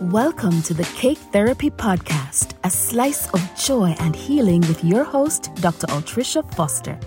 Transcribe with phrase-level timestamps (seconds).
[0.00, 5.54] Welcome to the Cake Therapy Podcast, a slice of joy and healing with your host,
[5.56, 5.86] Dr.
[5.88, 6.98] Altricia Foster.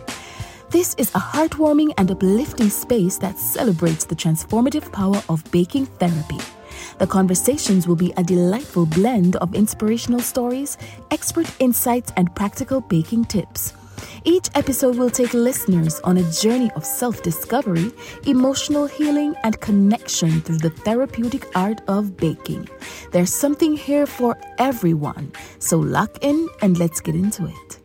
[0.69, 6.37] This is a heartwarming and uplifting space that celebrates the transformative power of baking therapy.
[6.99, 10.77] The conversations will be a delightful blend of inspirational stories,
[11.09, 13.73] expert insights, and practical baking tips.
[14.25, 17.91] Each episode will take listeners on a journey of self discovery,
[18.25, 22.69] emotional healing, and connection through the therapeutic art of baking.
[23.11, 27.79] There's something here for everyone, so lock in and let's get into it.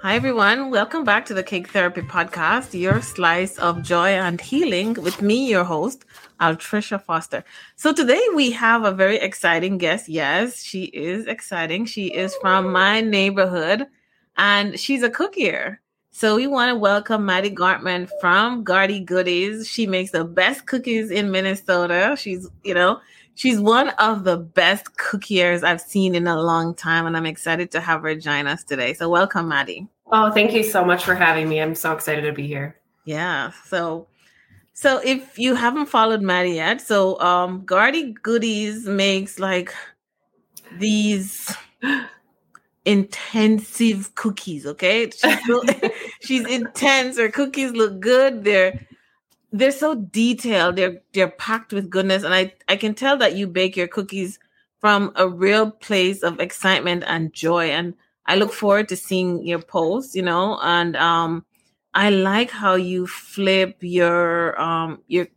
[0.00, 0.70] Hi, everyone.
[0.70, 5.50] Welcome back to the Cake Therapy Podcast, your slice of joy and healing with me,
[5.50, 6.06] your host,
[6.40, 7.44] Altricia Foster.
[7.76, 10.08] So, today we have a very exciting guest.
[10.08, 11.84] Yes, she is exciting.
[11.84, 13.88] She is from my neighborhood
[14.36, 15.78] and she's a cookier.
[16.10, 19.66] So we want to welcome Maddie Gartman from Garty Goodies.
[19.66, 22.16] She makes the best cookies in Minnesota.
[22.18, 23.00] She's, you know,
[23.34, 27.70] she's one of the best cookiers I've seen in a long time, and I'm excited
[27.70, 28.92] to have her join us today.
[28.92, 29.88] So welcome, Maddie.
[30.12, 31.60] Oh, thank you so much for having me.
[31.60, 32.76] I'm so excited to be here.
[33.06, 33.52] Yeah.
[33.64, 34.06] So
[34.74, 39.74] so if you haven't followed Maddie yet, so um Garty Goodies makes like
[40.78, 41.54] these
[42.84, 44.66] intensive cookies.
[44.66, 47.18] Okay, she's, she's intense.
[47.18, 48.44] Her cookies look good.
[48.44, 48.86] They're
[49.52, 50.76] they're so detailed.
[50.76, 54.38] They're they're packed with goodness, and I I can tell that you bake your cookies
[54.80, 57.66] from a real place of excitement and joy.
[57.70, 57.94] And
[58.26, 60.14] I look forward to seeing your posts.
[60.14, 61.44] You know, and um,
[61.94, 65.28] I like how you flip your um your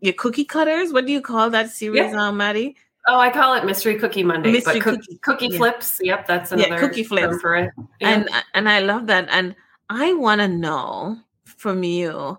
[0.00, 0.92] your cookie cutters.
[0.92, 2.28] What do you call that series, yeah.
[2.28, 2.76] um, Maddie?
[3.06, 4.52] Oh, I call it Mystery Cookie Monday.
[4.52, 5.58] Mystery but cookie, cookie yeah.
[5.58, 6.00] flips.
[6.02, 7.70] Yep, that's another yeah, cookie flips for it.
[8.00, 8.08] Yeah.
[8.08, 9.28] And and I love that.
[9.30, 9.54] And
[9.90, 12.38] I want to know from you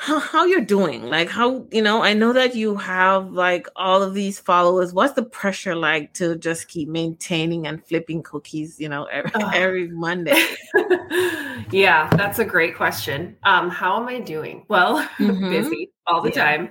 [0.00, 1.04] how, how you're doing.
[1.04, 4.94] Like how you know, I know that you have like all of these followers.
[4.94, 8.80] What's the pressure like to just keep maintaining and flipping cookies?
[8.80, 9.50] You know, every, oh.
[9.52, 10.42] every Monday.
[11.70, 13.36] yeah, that's a great question.
[13.42, 14.64] Um, how am I doing?
[14.68, 15.50] Well, mm-hmm.
[15.50, 16.70] busy all the time.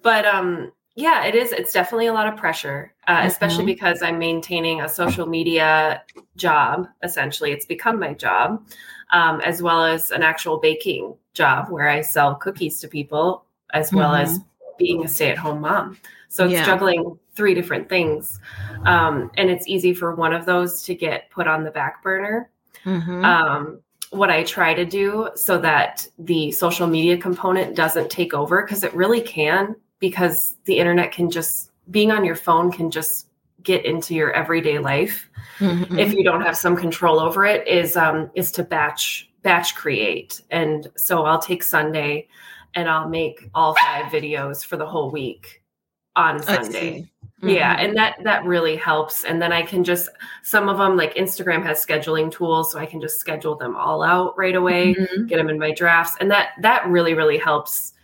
[0.00, 1.52] But um yeah, it is.
[1.52, 3.26] It's definitely a lot of pressure, uh, mm-hmm.
[3.28, 6.02] especially because I'm maintaining a social media
[6.36, 6.88] job.
[7.02, 8.66] Essentially, it's become my job,
[9.12, 13.92] um, as well as an actual baking job where I sell cookies to people, as
[13.92, 14.24] well mm-hmm.
[14.24, 14.40] as
[14.78, 15.98] being a stay at home mom.
[16.28, 16.66] So it's yeah.
[16.66, 18.40] juggling three different things.
[18.84, 22.50] Um, and it's easy for one of those to get put on the back burner.
[22.84, 23.24] Mm-hmm.
[23.24, 23.80] Um,
[24.10, 28.82] what I try to do so that the social media component doesn't take over, because
[28.82, 33.28] it really can because the internet can just being on your phone can just
[33.62, 35.98] get into your everyday life mm-hmm.
[35.98, 40.40] if you don't have some control over it is um is to batch batch create
[40.50, 42.26] and so i'll take sunday
[42.74, 45.62] and i'll make all five videos for the whole week
[46.14, 47.48] on sunday mm-hmm.
[47.48, 50.08] yeah and that that really helps and then i can just
[50.42, 54.02] some of them like instagram has scheduling tools so i can just schedule them all
[54.02, 55.26] out right away mm-hmm.
[55.26, 57.94] get them in my drafts and that that really really helps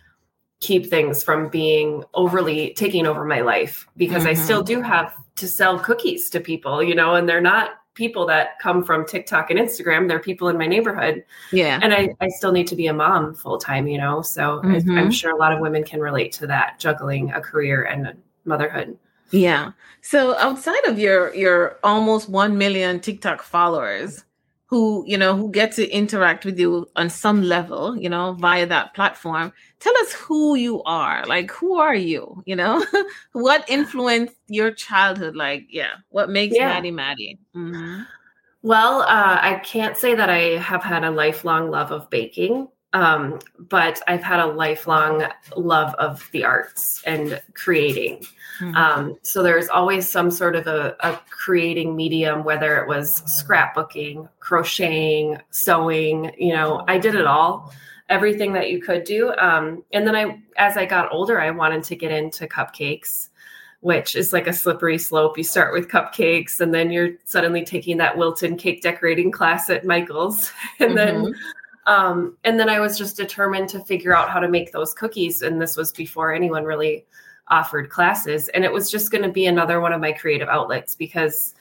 [0.63, 4.29] keep things from being overly taking over my life because mm-hmm.
[4.29, 8.25] I still do have to sell cookies to people, you know, and they're not people
[8.25, 10.07] that come from TikTok and Instagram.
[10.07, 11.25] They're people in my neighborhood.
[11.51, 11.79] Yeah.
[11.83, 14.21] And I, I still need to be a mom full time, you know.
[14.21, 14.91] So mm-hmm.
[14.91, 18.15] I, I'm sure a lot of women can relate to that, juggling a career and
[18.45, 18.97] motherhood.
[19.31, 19.71] Yeah.
[20.01, 24.23] So outside of your your almost one million TikTok followers,
[24.73, 28.65] who you know who get to interact with you on some level you know via
[28.65, 29.53] that platform.
[29.79, 31.23] Tell us who you are.
[31.27, 32.41] Like who are you?
[32.47, 32.83] You know
[33.33, 35.35] what influenced your childhood?
[35.35, 36.69] Like yeah what makes yeah.
[36.69, 37.37] maddie maddie?
[37.55, 38.01] Mm-hmm.
[38.63, 43.39] well uh, i can't say that i have had a lifelong love of baking um,
[43.57, 45.25] but I've had a lifelong
[45.57, 48.23] love of the arts and creating.
[48.59, 48.75] Mm-hmm.
[48.75, 54.29] Um, so there's always some sort of a, a, creating medium, whether it was scrapbooking,
[54.39, 56.33] crocheting, sewing.
[56.37, 57.73] You know, I did it all,
[58.09, 59.33] everything that you could do.
[59.37, 63.29] Um, and then I, as I got older, I wanted to get into cupcakes
[63.83, 65.37] which is like a slippery slope.
[65.37, 69.83] You start with cupcakes and then you're suddenly taking that Wilton cake decorating class at
[69.83, 70.51] Michael's.
[70.79, 71.23] And mm-hmm.
[71.23, 71.35] then
[71.85, 75.41] um, and then I was just determined to figure out how to make those cookies.
[75.41, 77.05] And this was before anyone really
[77.49, 78.47] offered classes.
[78.49, 81.53] And it was just going to be another one of my creative outlets because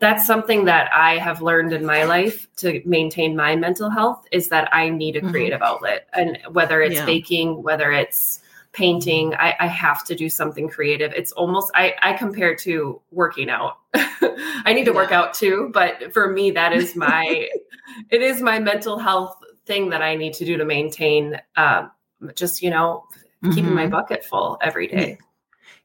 [0.00, 4.48] that's something that I have learned in my life to maintain my mental health is
[4.48, 5.30] that I need a mm-hmm.
[5.30, 5.74] creative mm-hmm.
[5.74, 6.08] outlet.
[6.12, 7.06] And whether it's yeah.
[7.06, 8.40] baking, whether it's
[8.72, 11.12] painting, I, I, have to do something creative.
[11.12, 13.78] It's almost I, I compare to working out.
[13.94, 14.96] I need to yeah.
[14.96, 17.48] work out too, but for me, that is my
[18.10, 21.88] it is my mental health thing that I need to do to maintain uh,
[22.34, 23.04] just, you know,
[23.42, 23.54] mm-hmm.
[23.54, 23.92] keeping my mm-hmm.
[23.92, 25.18] bucket full every day.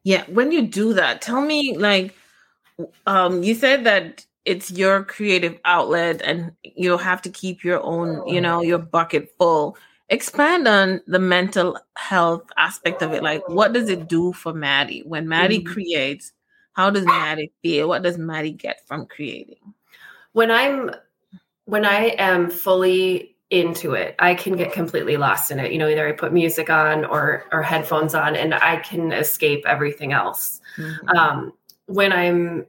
[0.04, 0.24] Yeah.
[0.28, 2.16] When you do that, tell me like
[3.06, 8.26] um you said that it's your creative outlet and you'll have to keep your own,
[8.28, 9.78] you know, your bucket full.
[10.08, 13.22] Expand on the mental health aspect of it.
[13.22, 15.74] Like what does it do for Maddie when Maddie mm-hmm.
[15.74, 16.32] creates?
[16.74, 17.90] How does Maddie feel?
[17.90, 19.74] What does Maddie get from creating?
[20.32, 20.92] When I'm
[21.66, 25.72] when I am fully into it, I can get completely lost in it.
[25.72, 29.64] You know, either I put music on or or headphones on and I can escape
[29.66, 30.62] everything else.
[30.78, 31.10] Mm-hmm.
[31.10, 31.54] Um,
[31.86, 32.66] when I'm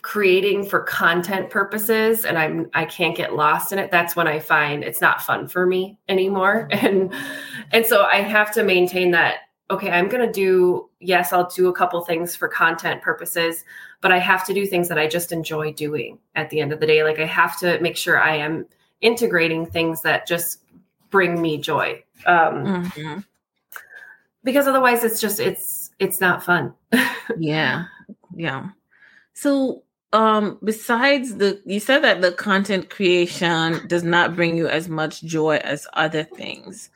[0.00, 4.38] creating for content purposes and I'm I can't get lost in it, that's when I
[4.38, 6.68] find it's not fun for me anymore.
[6.72, 6.86] Mm-hmm.
[6.86, 7.14] And
[7.70, 9.40] and so I have to maintain that
[9.70, 13.64] okay, I'm going to do yes, I'll do a couple things for content purposes,
[14.00, 16.80] but I have to do things that I just enjoy doing at the end of
[16.80, 17.04] the day.
[17.04, 18.66] Like I have to make sure I am
[19.02, 20.60] integrating things that just
[21.10, 22.02] bring me joy.
[22.26, 23.18] Um mm-hmm.
[24.44, 26.74] because otherwise it's just it's it's not fun.
[27.38, 27.84] yeah.
[28.34, 28.70] Yeah.
[29.34, 29.82] So
[30.12, 35.22] um besides the you said that the content creation does not bring you as much
[35.22, 36.90] joy as other things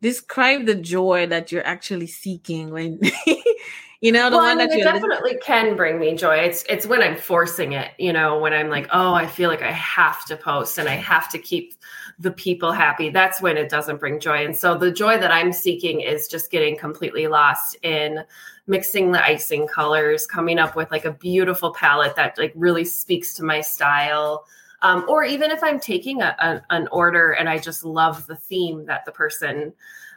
[0.00, 3.00] describe the joy that you're actually seeking when
[4.00, 6.36] you know the well, one I mean, that you definitely can bring me joy.
[6.36, 9.62] It's it's when i'm forcing it you know when i'm like oh i feel like
[9.62, 11.74] i have to post and i have to keep
[12.20, 13.10] the people happy.
[13.10, 14.44] That's when it doesn't bring joy.
[14.44, 18.24] And so the joy that i'm seeking is just getting completely lost in
[18.68, 23.34] mixing the icing colors, coming up with like a beautiful palette that like really speaks
[23.34, 24.44] to my style.
[24.82, 28.36] Um, or even if I'm taking a, a, an order and I just love the
[28.36, 29.72] theme that the person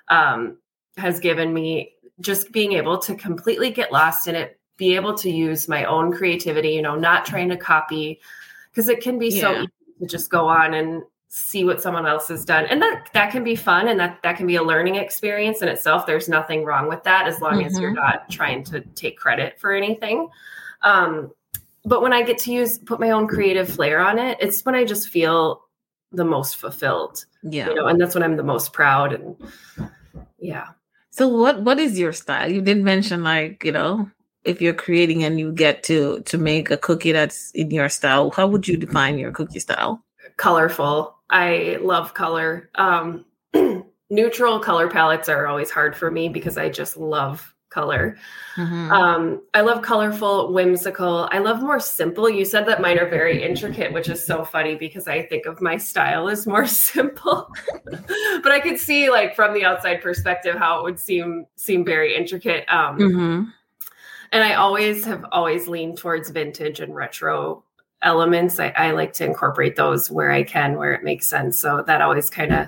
[0.09, 0.57] um,
[0.97, 5.29] has given me, just being able to completely get lost in it, be able to
[5.29, 8.19] use my own creativity, you know, not trying to copy,
[8.71, 9.41] because it can be yeah.
[9.41, 9.69] so easy
[9.99, 11.03] to just go on and
[11.33, 14.35] see what someone else has done and that that can be fun and that that
[14.35, 17.67] can be a learning experience in itself there's nothing wrong with that as long mm-hmm.
[17.67, 18.01] as you're mm-hmm.
[18.01, 20.27] not trying to take credit for anything
[20.81, 21.31] um,
[21.85, 24.75] but when i get to use put my own creative flair on it it's when
[24.75, 25.61] i just feel
[26.11, 29.37] the most fulfilled yeah you know and that's when i'm the most proud and
[30.37, 30.67] yeah
[31.11, 32.49] so what what is your style?
[32.49, 34.09] You did mention like you know
[34.43, 38.31] if you're creating and you get to to make a cookie that's in your style
[38.31, 40.03] how would you define your cookie style?
[40.37, 41.15] Colorful.
[41.29, 42.69] I love color.
[42.75, 43.25] Um,
[44.09, 48.17] neutral color palettes are always hard for me because I just love color.
[48.55, 48.91] Mm-hmm.
[48.91, 51.27] Um, I love colorful, whimsical.
[51.31, 52.29] I love more simple.
[52.29, 55.61] You said that mine are very intricate, which is so funny because I think of
[55.61, 57.49] my style as more simple.
[58.43, 62.15] but I could see like from the outside perspective how it would seem seem very
[62.15, 62.71] intricate.
[62.71, 63.43] Um, mm-hmm.
[64.33, 67.63] And I always have always leaned towards vintage and retro
[68.03, 71.83] elements I, I, like to incorporate those where i can where it makes sense so
[71.85, 72.67] that always kind of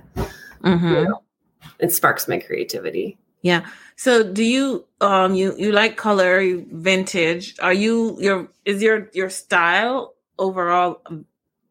[0.63, 0.87] mm-hmm.
[0.87, 1.23] you know,
[1.79, 3.63] it sparks my creativity yeah
[3.95, 9.09] so do you um you you like color you vintage are you your is your
[9.13, 11.01] your style overall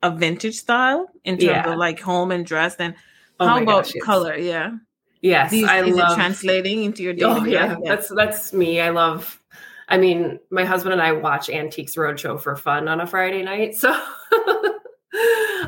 [0.02, 1.72] a vintage style in terms yeah.
[1.72, 2.94] of like home and dress and
[3.40, 4.70] oh how about gosh, color yeah
[5.20, 7.72] yes you, I is love, it translating into your oh, yeah.
[7.72, 9.42] yeah that's that's me i love
[9.88, 13.74] I mean, my husband and I watch Antiques Roadshow for fun on a Friday night.
[13.74, 13.92] So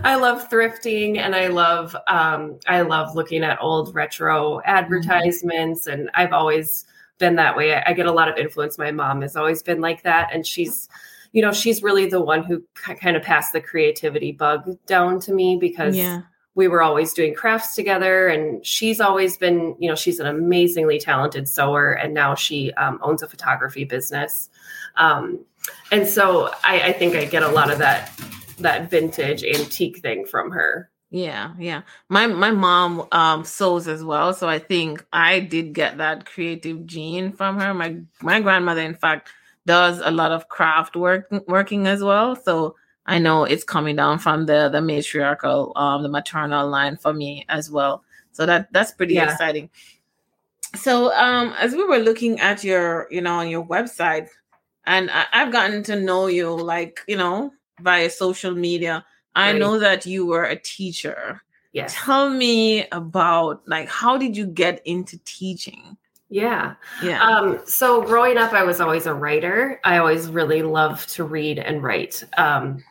[0.05, 6.11] I love thrifting and I love um, I love looking at old retro advertisements and
[6.15, 6.85] I've always
[7.19, 7.75] been that way.
[7.75, 8.79] I, I get a lot of influence.
[8.79, 10.89] My mom has always been like that and she's
[11.32, 15.32] you know, she's really the one who kind of passed the creativity bug down to
[15.32, 16.23] me because yeah
[16.55, 20.99] we were always doing crafts together and she's always been you know she's an amazingly
[20.99, 24.49] talented sewer and now she um, owns a photography business
[24.96, 25.44] um,
[25.91, 28.13] and so I, I think i get a lot of that
[28.58, 34.32] that vintage antique thing from her yeah yeah my my mom um sews as well
[34.32, 38.94] so i think i did get that creative gene from her my my grandmother in
[38.94, 39.29] fact
[39.67, 42.75] does a lot of craft work working as well so
[43.06, 47.44] I know it's coming down from the the matriarchal, um, the maternal line for me
[47.49, 48.03] as well.
[48.32, 49.31] So that that's pretty yeah.
[49.31, 49.70] exciting.
[50.75, 54.29] So um, as we were looking at your, you know, on your website,
[54.87, 59.04] and I, have gotten to know you, like you know, via social media.
[59.34, 59.58] I right.
[59.58, 61.43] know that you were a teacher.
[61.72, 61.94] Yes.
[61.94, 65.96] Tell me about like how did you get into teaching?
[66.31, 66.74] Yeah.
[67.02, 67.22] Yeah.
[67.22, 69.81] Um, so growing up, I was always a writer.
[69.84, 72.24] I always really loved to read and write.
[72.36, 72.82] Um,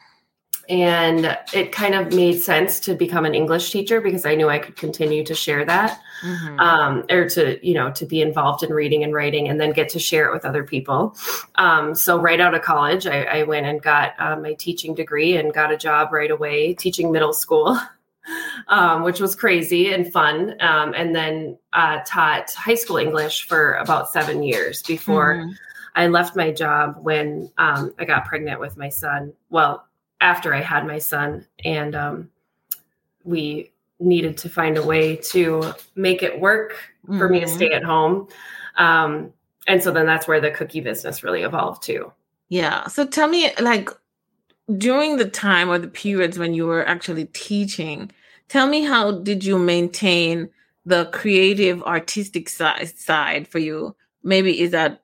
[0.70, 4.58] and it kind of made sense to become an english teacher because i knew i
[4.58, 6.60] could continue to share that mm-hmm.
[6.60, 9.90] um, or to you know to be involved in reading and writing and then get
[9.90, 11.16] to share it with other people
[11.56, 15.36] um, so right out of college i, I went and got um, my teaching degree
[15.38, 17.78] and got a job right away teaching middle school
[18.70, 23.74] um, which was crazy and fun um, and then uh, taught high school english for
[23.74, 25.52] about seven years before mm-hmm
[25.96, 29.34] I left my job when um, I got pregnant with my son.
[29.50, 29.86] Well,
[30.24, 32.30] after I had my son, and um,
[33.24, 36.76] we needed to find a way to make it work
[37.06, 37.34] for mm-hmm.
[37.34, 37.76] me to stay mm-hmm.
[37.76, 38.28] at home.
[38.78, 39.34] Um,
[39.68, 42.12] and so then that's where the cookie business really evolved too.
[42.50, 42.88] Yeah.
[42.88, 43.90] So tell me, like,
[44.78, 48.12] during the time or the periods when you were actually teaching,
[48.48, 50.50] tell me how did you maintain
[50.86, 53.96] the creative artistic side side for you?
[54.24, 55.02] Maybe is that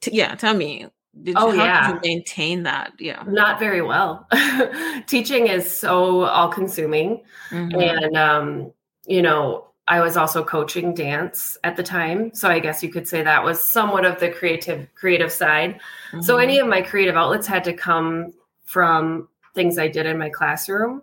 [0.00, 0.88] t- yeah, tell me.
[1.22, 1.92] Did oh, yeah.
[1.92, 2.92] did maintain that?
[2.98, 3.22] Yeah.
[3.26, 4.28] Not very well.
[5.06, 7.22] Teaching is so all consuming.
[7.50, 7.80] Mm-hmm.
[7.80, 8.72] And um,
[9.06, 12.34] you know, I was also coaching dance at the time.
[12.34, 15.74] So I guess you could say that was somewhat of the creative creative side.
[16.10, 16.22] Mm-hmm.
[16.22, 18.32] So any of my creative outlets had to come
[18.64, 21.02] from things I did in my classroom.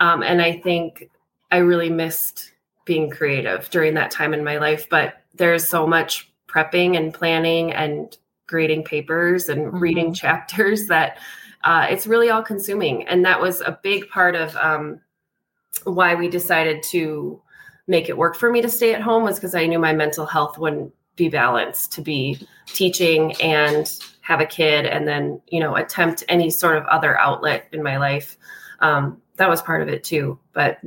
[0.00, 1.08] Um, and I think
[1.50, 2.52] I really missed
[2.84, 4.88] being creative during that time in my life.
[4.88, 9.78] But there's so much prepping and planning and grading papers and mm-hmm.
[9.78, 11.18] reading chapters that
[11.64, 13.06] uh, it's really all consuming.
[13.08, 15.00] And that was a big part of um,
[15.84, 17.40] why we decided to
[17.88, 20.26] make it work for me to stay at home was because I knew my mental
[20.26, 25.76] health wouldn't be balanced to be teaching and have a kid and then you know
[25.76, 28.36] attempt any sort of other outlet in my life.
[28.80, 30.80] Um, that was part of it too but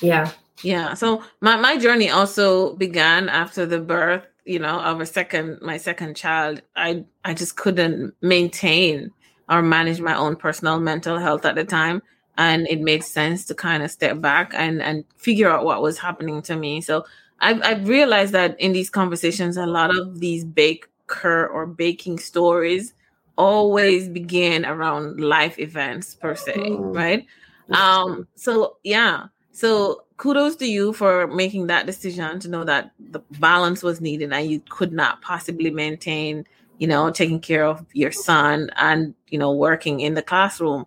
[0.00, 0.30] yeah.
[0.62, 0.94] Yeah.
[0.94, 5.76] So my, my journey also began after the birth you know of a second my
[5.76, 9.10] second child i i just couldn't maintain
[9.48, 12.02] or manage my own personal mental health at the time.
[12.36, 15.98] And it made sense to kind of step back and and figure out what was
[15.98, 16.80] happening to me.
[16.80, 17.04] So
[17.40, 22.94] I've, I've realized that in these conversations a lot of these baker or baking stories
[23.36, 26.94] always begin around life events per se mm.
[26.94, 27.26] right?
[27.70, 29.26] Um so yeah.
[29.52, 34.32] So kudos to you for making that decision to know that the balance was needed
[34.32, 36.46] and you could not possibly maintain
[36.78, 40.84] you know taking care of your son and you know working in the classroom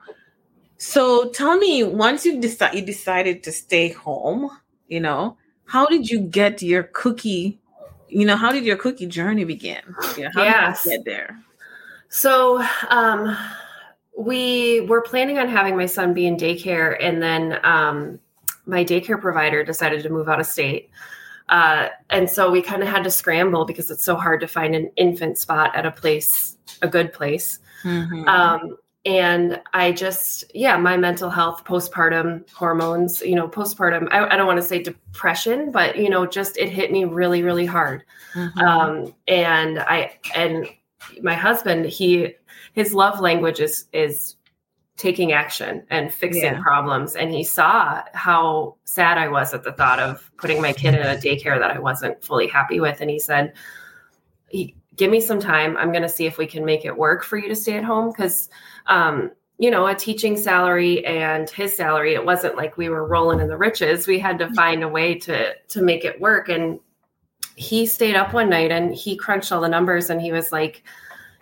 [0.78, 4.50] so tell me, once you decide you decided to stay home,
[4.88, 7.60] you know, how did you get your cookie?
[8.08, 9.82] You know, how did your cookie journey begin?
[10.16, 10.84] You know, how yes.
[10.84, 11.40] did you get there?
[12.10, 13.36] So um,
[14.18, 18.20] we were planning on having my son be in daycare, and then um,
[18.68, 20.90] my daycare provider decided to move out of state.
[21.50, 24.76] Uh, and so we kind of had to scramble because it's so hard to find
[24.76, 27.60] an infant spot at a place, a good place.
[27.84, 28.28] Mm-hmm.
[28.28, 34.36] Um, and I just, yeah, my mental health, postpartum hormones, you know, postpartum, I, I
[34.36, 38.04] don't want to say depression, but, you know, just it hit me really, really hard.
[38.34, 38.60] Mm-hmm.
[38.60, 40.68] Um, and I, and
[41.22, 42.36] my husband, he,
[42.74, 44.36] his love language is, is
[44.98, 46.62] taking action and fixing yeah.
[46.62, 47.16] problems.
[47.16, 51.02] And he saw how sad I was at the thought of putting my kid in
[51.02, 53.00] a daycare that I wasn't fully happy with.
[53.00, 53.54] And he said,
[54.50, 55.78] he, give me some time.
[55.78, 57.84] I'm going to see if we can make it work for you to stay at
[57.84, 58.12] home.
[58.12, 58.50] Cause,
[58.88, 63.40] um, you know, a teaching salary and his salary, it wasn't like we were rolling
[63.40, 64.08] in the riches.
[64.08, 66.50] We had to find a way to, to make it work.
[66.50, 66.80] And
[67.56, 70.84] he stayed up one night and he crunched all the numbers and he was like,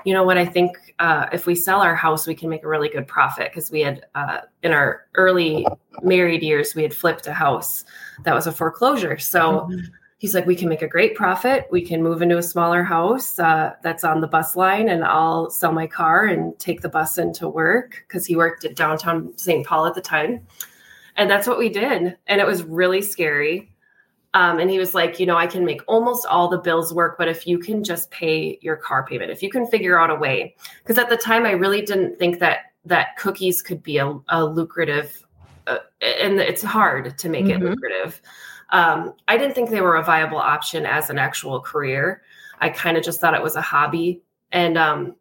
[0.05, 2.67] you know what, I think uh, if we sell our house, we can make a
[2.67, 3.51] really good profit.
[3.53, 5.67] Cause we had, uh, in our early
[6.01, 7.83] married years, we had flipped a house
[8.23, 9.17] that was a foreclosure.
[9.17, 9.79] So, mm-hmm
[10.17, 11.67] he's like, we can make a great profit.
[11.69, 15.49] We can move into a smaller house uh, that's on the bus line, and I'll
[15.49, 19.65] sell my car and take the bus into work because he worked at downtown St.
[19.65, 20.47] Paul at the time.
[21.17, 22.17] And that's what we did.
[22.27, 23.71] And it was really scary.
[24.35, 27.17] Um, and he was like, you know, I can make almost all the bills work,
[27.17, 30.15] but if you can just pay your car payment, if you can figure out a
[30.15, 34.13] way, because at the time I really didn't think that that cookies could be a,
[34.29, 35.25] a lucrative,
[35.65, 37.65] uh, and it's hard to make mm-hmm.
[37.65, 38.21] it lucrative
[38.71, 42.23] um, I didn't think they were a viable option as an actual career.
[42.59, 44.21] I kind of just thought it was a hobby.
[44.51, 45.15] And, um,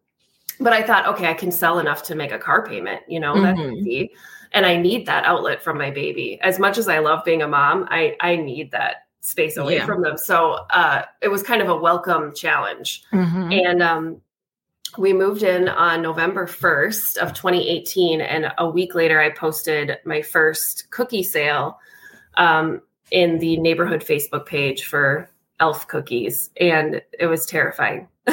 [0.59, 3.33] but I thought, okay, I can sell enough to make a car payment, you know,
[3.33, 3.43] mm-hmm.
[3.43, 4.11] that's easy.
[4.53, 6.39] And I need that outlet from my baby.
[6.41, 9.85] As much as I love being a mom, I, I need that space away yeah.
[9.85, 10.17] from them.
[10.17, 13.03] So uh, it was kind of a welcome challenge.
[13.11, 13.51] Mm-hmm.
[13.51, 14.21] And um,
[14.97, 18.21] we moved in on November 1st of 2018.
[18.21, 21.79] And a week later, I posted my first cookie sale.
[22.37, 25.29] Um, in the neighborhood Facebook page for
[25.59, 28.07] elf cookies and it was terrifying.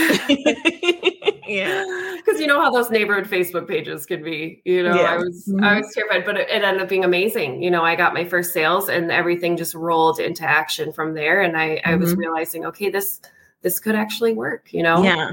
[1.53, 1.85] yeah.
[2.25, 4.95] Cuz you know how those neighborhood Facebook pages can be, you know.
[4.95, 5.15] Yeah.
[5.15, 5.65] I was mm-hmm.
[5.65, 7.63] I was terrified, but it, it, ended up being amazing.
[7.63, 11.43] You know, I got my first sales and everything just rolled into action from there
[11.43, 11.91] and I mm-hmm.
[11.91, 12.21] I was mm-hmm.
[12.21, 13.21] realizing, okay, this
[13.63, 15.03] this could actually work, you know.
[15.03, 15.31] Yeah.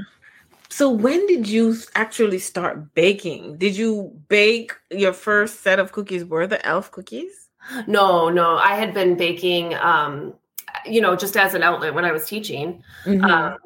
[0.70, 3.58] So when did you actually start baking?
[3.58, 7.48] Did you bake your first set of cookies were the elf cookies?
[7.86, 8.56] No, no.
[8.56, 10.32] I had been baking, um,
[10.86, 12.82] you know, just as an outlet when I was teaching.
[13.04, 13.24] Mm-hmm.
[13.24, 13.56] Um,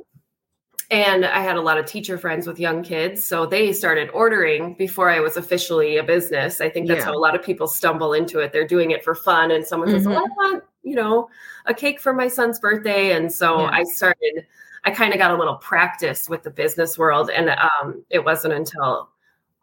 [0.91, 3.25] and I had a lot of teacher friends with young kids.
[3.25, 6.61] So they started ordering before I was officially a business.
[6.61, 7.07] I think that's yeah.
[7.07, 8.53] how a lot of people stumble into it.
[8.53, 9.51] They're doing it for fun.
[9.51, 9.99] And someone mm-hmm.
[9.99, 11.29] says, oh, I want, you know,
[11.67, 13.13] a cake for my son's birthday.
[13.13, 13.71] And so yeah.
[13.73, 14.47] I started,
[14.85, 17.31] I kind of got a little practice with the business world.
[17.31, 19.09] And um, it wasn't until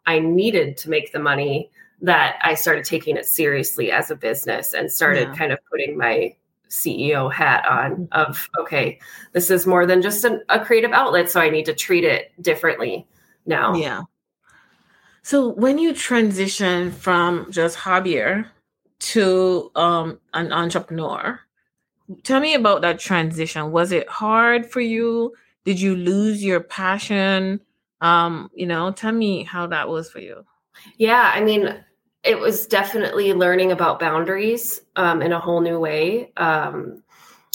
[0.06, 4.74] I needed to make the money that I started taking it seriously as a business
[4.74, 5.34] and started yeah.
[5.36, 6.34] kind of putting my
[6.72, 8.98] CEO hat on of okay,
[9.32, 12.32] this is more than just an, a creative outlet, so I need to treat it
[12.40, 13.06] differently
[13.44, 13.74] now.
[13.74, 14.02] Yeah.
[15.22, 18.46] So when you transition from just hobbyer
[19.00, 21.38] to um, an entrepreneur,
[22.22, 23.70] tell me about that transition.
[23.70, 25.34] Was it hard for you?
[25.64, 27.60] Did you lose your passion?
[28.00, 30.44] Um, you know, tell me how that was for you.
[30.96, 31.84] Yeah, I mean,
[32.24, 36.32] it was definitely learning about boundaries um, in a whole new way.
[36.36, 37.02] Um,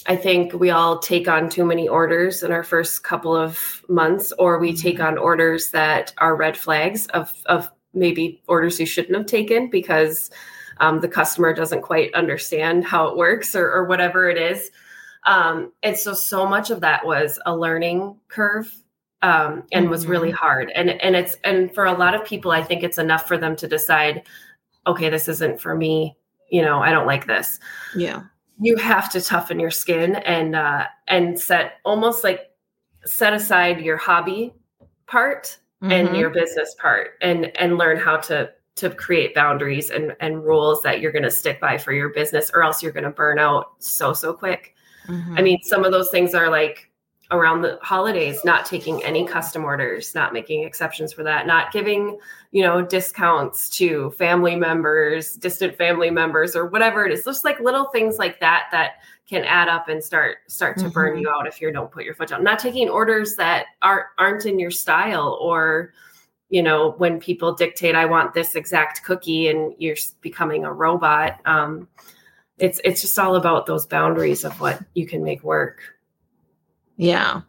[0.08, 4.32] I think we all take on too many orders in our first couple of months,
[4.38, 5.08] or we take mm-hmm.
[5.08, 10.30] on orders that are red flags of, of maybe orders you shouldn't have taken because
[10.80, 14.70] um, the customer doesn't quite understand how it works or, or whatever it is.
[15.26, 18.74] Um, and so, so much of that was a learning curve
[19.22, 19.92] um, and mm-hmm.
[19.92, 20.38] was really mm-hmm.
[20.38, 20.72] hard.
[20.74, 23.56] And and it's and for a lot of people, I think it's enough for them
[23.58, 24.24] to decide
[24.88, 26.18] okay, this isn't for me.
[26.50, 27.60] You know, I don't like this.
[27.96, 28.24] Yeah.
[28.60, 32.52] You have to toughen your skin and uh and set almost like
[33.06, 34.54] set aside your hobby
[35.06, 35.92] part mm-hmm.
[35.92, 40.82] and your business part and and learn how to to create boundaries and and rules
[40.84, 43.40] that you're going to stick by for your business or else you're going to burn
[43.40, 44.76] out so so quick.
[45.08, 45.38] Mm-hmm.
[45.38, 46.90] I mean, some of those things are like
[47.32, 52.18] around the holidays not taking any custom orders not making exceptions for that not giving
[52.52, 57.24] you know discounts to family members distant family members or whatever it is.
[57.24, 58.96] Just like little things like that that
[59.28, 60.94] can add up and start start to mm-hmm.
[60.94, 62.44] burn you out if you don't put your foot down.
[62.44, 65.94] Not taking orders that aren't aren't in your style or
[66.50, 71.42] you know when people dictate i want this exact cookie and you're becoming a robot
[71.46, 71.90] um,
[72.58, 75.82] it's it's just all about those boundaries of what you can make work
[76.98, 77.42] yeah.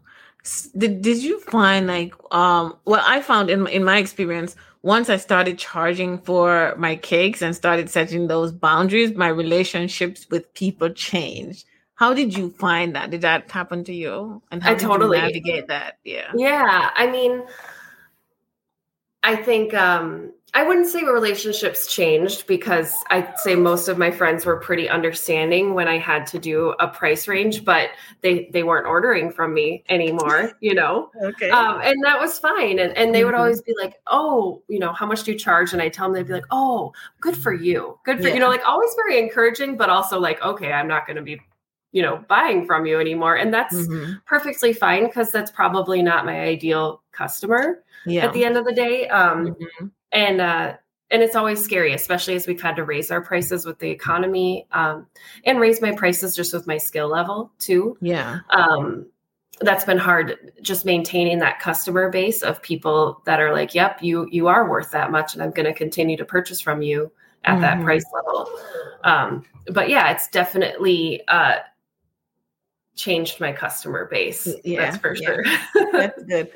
[0.77, 5.17] Did, did you find like um well I found in in my experience once I
[5.17, 11.67] started charging for my cakes and started setting those boundaries my relationships with people changed.
[11.97, 13.11] How did you find that?
[13.11, 14.41] Did that happen to you?
[14.53, 15.99] And how I totally navigate that?
[16.05, 16.31] Yeah.
[16.35, 17.43] Yeah, I mean
[19.23, 24.47] I think um I wouldn't say relationships changed because I'd say most of my friends
[24.47, 27.91] were pretty understanding when I had to do a price range, but
[28.23, 31.11] they they weren't ordering from me anymore, you know.
[31.23, 31.51] okay.
[31.51, 32.79] Um, and that was fine.
[32.79, 33.41] And and they would mm-hmm.
[33.41, 36.15] always be like, "Oh, you know, how much do you charge?" And I tell them
[36.15, 38.35] they'd be like, "Oh, good for you, good for yeah.
[38.35, 41.41] you know." Like always very encouraging, but also like, "Okay, I'm not going to be."
[41.93, 44.13] You know buying from you anymore and that's mm-hmm.
[44.27, 48.27] perfectly fine because that's probably not my ideal customer yeah.
[48.27, 50.75] at the end of the day um, mm-hmm and uh,
[51.11, 54.67] and it's always scary, especially as we've had to raise our prices with the economy,
[54.73, 55.07] um,
[55.45, 57.97] and raise my prices just with my skill level too.
[58.01, 58.41] Yeah.
[58.51, 59.07] Um,
[59.61, 64.29] that's been hard just maintaining that customer base of people that are like yep you
[64.31, 67.11] you are worth that much and i'm going to continue to purchase from you
[67.43, 67.63] at mm-hmm.
[67.63, 68.49] that price level
[69.03, 71.57] um, but yeah it's definitely uh,
[72.99, 75.43] changed my customer base yeah that's for sure
[75.93, 76.51] that's good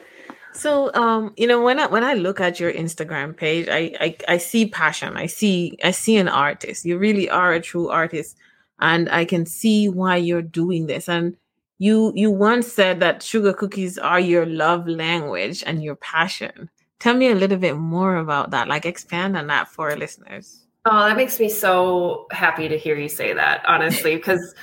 [0.55, 4.35] so, um, you know, when I when I look at your Instagram page, I, I
[4.35, 5.17] I see passion.
[5.17, 6.85] I see I see an artist.
[6.85, 8.37] You really are a true artist,
[8.79, 11.09] and I can see why you're doing this.
[11.09, 11.37] And
[11.79, 16.69] you you once said that sugar cookies are your love language and your passion.
[17.01, 18.69] Tell me a little bit more about that.
[18.69, 20.61] Like expand on that for our listeners.
[20.85, 24.55] Oh, that makes me so happy to hear you say that, honestly, because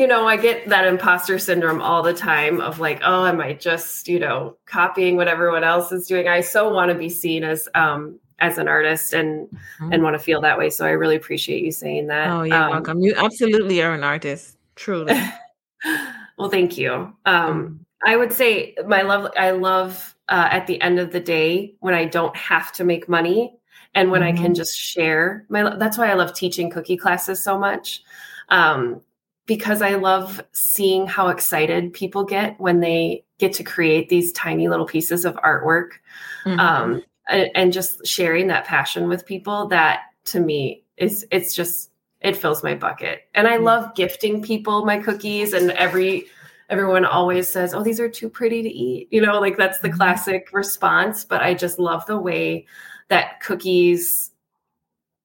[0.00, 3.52] you know, I get that imposter syndrome all the time of like, oh, am I
[3.52, 6.26] just, you know, copying what everyone else is doing?
[6.26, 9.92] I so want to be seen as um as an artist and mm-hmm.
[9.92, 10.70] and want to feel that way.
[10.70, 12.30] So I really appreciate you saying that.
[12.30, 13.00] Oh, you're um, welcome.
[13.02, 14.56] You absolutely are an artist.
[14.74, 15.20] Truly.
[16.38, 16.92] well, thank you.
[16.94, 17.74] Um mm-hmm.
[18.06, 21.92] I would say my love I love uh, at the end of the day when
[21.92, 23.54] I don't have to make money
[23.94, 24.28] and when mm-hmm.
[24.28, 24.54] I can mm-hmm.
[24.54, 28.02] just share my that's why I love teaching cookie classes so much.
[28.48, 29.02] Um,
[29.50, 34.68] because I love seeing how excited people get when they get to create these tiny
[34.68, 35.94] little pieces of artwork
[36.44, 36.60] mm-hmm.
[36.60, 41.90] um, and, and, just sharing that passion with people that to me is it's just
[42.20, 43.64] it fills my bucket and i mm-hmm.
[43.64, 46.26] love gifting people my cookies and every
[46.68, 49.88] everyone always says oh these are too pretty to eat you know like that's the
[49.88, 49.96] mm-hmm.
[49.96, 52.64] classic response but i just love the way
[53.08, 54.29] that cookies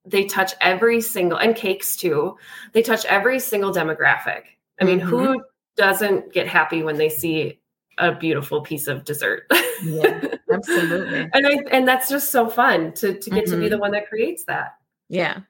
[0.05, 2.37] they touch every single and cakes too
[2.73, 4.43] they touch every single demographic
[4.79, 5.09] i mean mm-hmm.
[5.09, 5.43] who
[5.75, 7.59] doesn't get happy when they see
[7.97, 9.49] a beautiful piece of dessert.
[9.83, 11.19] Yeah, absolutely.
[11.33, 13.53] and I and that's just so fun to to get mm-hmm.
[13.53, 13.81] to be the Mm-hmm.
[13.81, 14.75] one that creates that.
[15.09, 15.41] Yeah.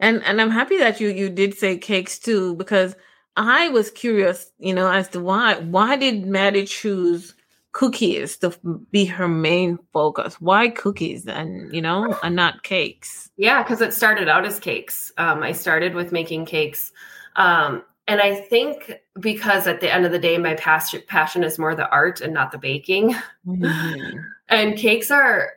[0.00, 2.96] And and I'm happy that you you did say cakes too because
[3.36, 7.34] I was curious, you know, as to why why did Maddie choose
[7.72, 8.56] cookies to
[8.90, 10.40] be her main focus?
[10.40, 13.30] Why cookies and you know and not cakes?
[13.36, 15.12] Yeah, because it started out as cakes.
[15.18, 16.92] Um, I started with making cakes,
[17.36, 21.58] um, and I think because at the end of the day, my passion passion is
[21.58, 23.14] more the art and not the baking.
[23.46, 24.18] Mm-hmm.
[24.48, 25.50] and cakes are,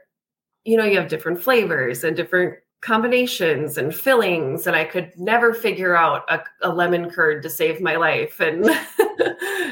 [0.64, 5.56] you know, you have different flavors and different combinations and fillings and i could never
[5.56, 8.64] figure out a, a lemon curd to save my life and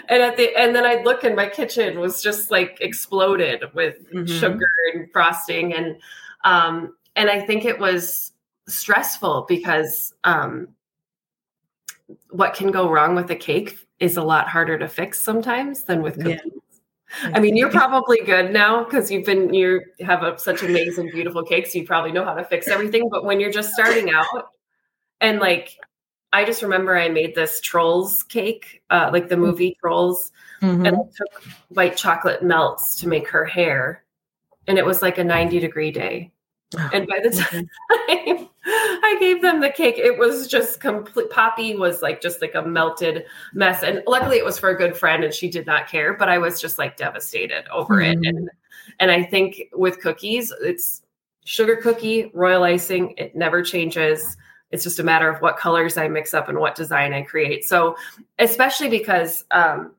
[0.09, 4.11] and at the and then i'd look and my kitchen was just like exploded with
[4.11, 4.25] mm-hmm.
[4.25, 5.95] sugar and frosting and
[6.43, 8.31] um and i think it was
[8.67, 10.67] stressful because um
[12.31, 16.01] what can go wrong with a cake is a lot harder to fix sometimes than
[16.01, 16.62] with cookies yeah.
[17.21, 21.43] I mean, you're probably good now because you've been you have a, such amazing, beautiful
[21.43, 21.75] cakes.
[21.75, 23.09] You probably know how to fix everything.
[23.09, 24.49] But when you're just starting out,
[25.21, 25.77] and like,
[26.31, 30.85] I just remember I made this trolls cake, uh, like the movie Trolls, mm-hmm.
[30.85, 34.03] and I took white chocolate melts to make her hair,
[34.67, 36.31] and it was like a 90 degree day.
[36.75, 37.69] Oh, and by the time
[38.09, 38.49] okay.
[39.03, 41.29] I gave them the cake, it was just complete.
[41.29, 43.83] Poppy was like just like a melted mess.
[43.83, 46.37] And luckily it was for a good friend and she did not care, but I
[46.37, 48.11] was just like devastated over mm.
[48.11, 48.25] it.
[48.25, 48.49] And,
[48.99, 51.01] and I think with cookies, it's
[51.45, 54.37] sugar cookie, royal icing, it never changes.
[54.71, 57.63] It's just a matter of what colors I mix up and what design I create.
[57.65, 57.95] So,
[58.39, 59.93] especially because um,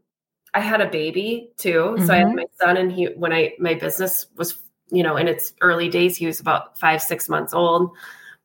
[0.53, 1.95] I had a baby too.
[1.97, 2.07] Mm-hmm.
[2.07, 4.59] So I had my son, and he, when I, my business was
[4.91, 7.91] you know, in its early days, he was about five, six months old.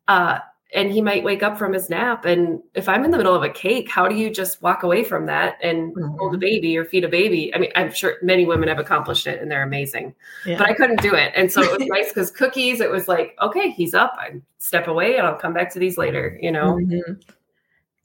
[0.10, 0.39] Uh,
[0.74, 2.26] and he might wake up from his nap.
[2.26, 5.04] And if I'm in the middle of a cake, how do you just walk away
[5.04, 6.17] from that and mm-hmm.
[6.17, 7.54] hold a baby or feed a baby?
[7.56, 10.13] I mean, I'm sure many women have accomplished it and they're amazing,
[10.45, 10.58] yeah.
[10.58, 11.32] but I couldn't do it.
[11.36, 14.15] And so it was nice because cookies, it was like, okay, he's up.
[14.19, 16.76] I step away and I'll come back to these later, you know?
[16.76, 17.13] Mm-hmm.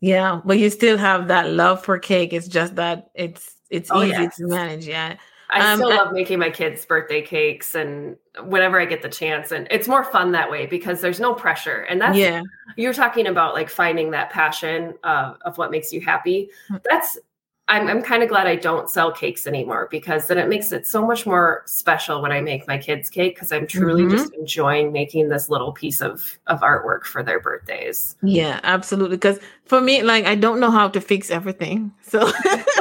[0.00, 0.40] Yeah.
[0.44, 2.32] But you still have that love for cake.
[2.32, 4.86] It's just that it's, it's oh, easy to manage.
[4.86, 5.16] Yeah.
[5.50, 9.52] I um, still love making my kids birthday cakes and whenever I get the chance.
[9.52, 11.82] And it's more fun that way because there's no pressure.
[11.82, 12.42] And that's, yeah.
[12.76, 16.50] you're talking about like finding that passion uh, of what makes you happy.
[16.68, 16.76] Hmm.
[16.88, 17.18] That's,
[17.66, 20.86] I'm, I'm kind of glad I don't sell cakes anymore because then it makes it
[20.86, 24.16] so much more special when I make my kids cake because I'm truly mm-hmm.
[24.16, 28.16] just enjoying making this little piece of of artwork for their birthdays.
[28.22, 29.16] Yeah, absolutely.
[29.16, 32.30] Because for me, like I don't know how to fix everything, so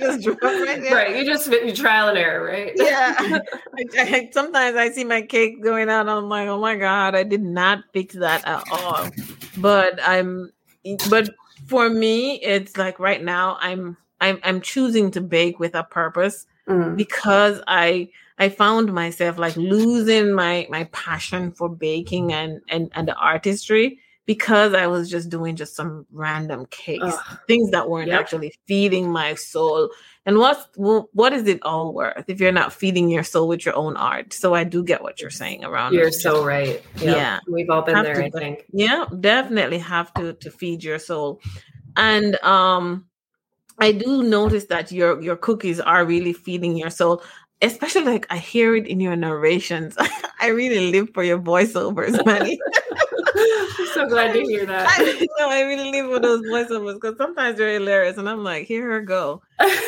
[0.00, 2.72] just right, right, you just you trial and error, right?
[2.74, 3.14] Yeah.
[3.78, 7.22] I, I, sometimes I see my cake going out, I'm like, oh my god, I
[7.22, 9.08] did not fix that at all.
[9.58, 10.52] But I'm,
[11.08, 11.30] but
[11.66, 16.46] for me, it's like right now I'm I'm I'm choosing to bake with a purpose
[16.68, 16.96] mm.
[16.96, 23.08] because I I found myself like losing my my passion for baking and and and
[23.08, 27.38] the artistry because I was just doing just some random cakes, Ugh.
[27.46, 28.20] things that weren't yep.
[28.20, 29.90] actually feeding my soul.
[30.26, 33.74] And what's what is it all worth if you're not feeding your soul with your
[33.74, 34.32] own art?
[34.32, 35.94] So I do get what you're saying around.
[35.94, 36.82] You're so right.
[36.96, 37.16] Yep.
[37.16, 38.14] Yeah, we've all been have there.
[38.16, 38.66] To, I think.
[38.72, 41.40] Yeah, definitely have to to feed your soul,
[41.96, 43.06] and um
[43.80, 47.22] I do notice that your your cookies are really feeding your soul.
[47.62, 49.96] Especially like I hear it in your narrations.
[50.40, 52.58] I really live for your voiceovers, Maddie.
[54.00, 54.86] I'm so glad to hear that.
[54.88, 58.66] I know I really live for those voiceovers because sometimes they're hilarious, and I'm like,
[58.66, 59.42] here her go.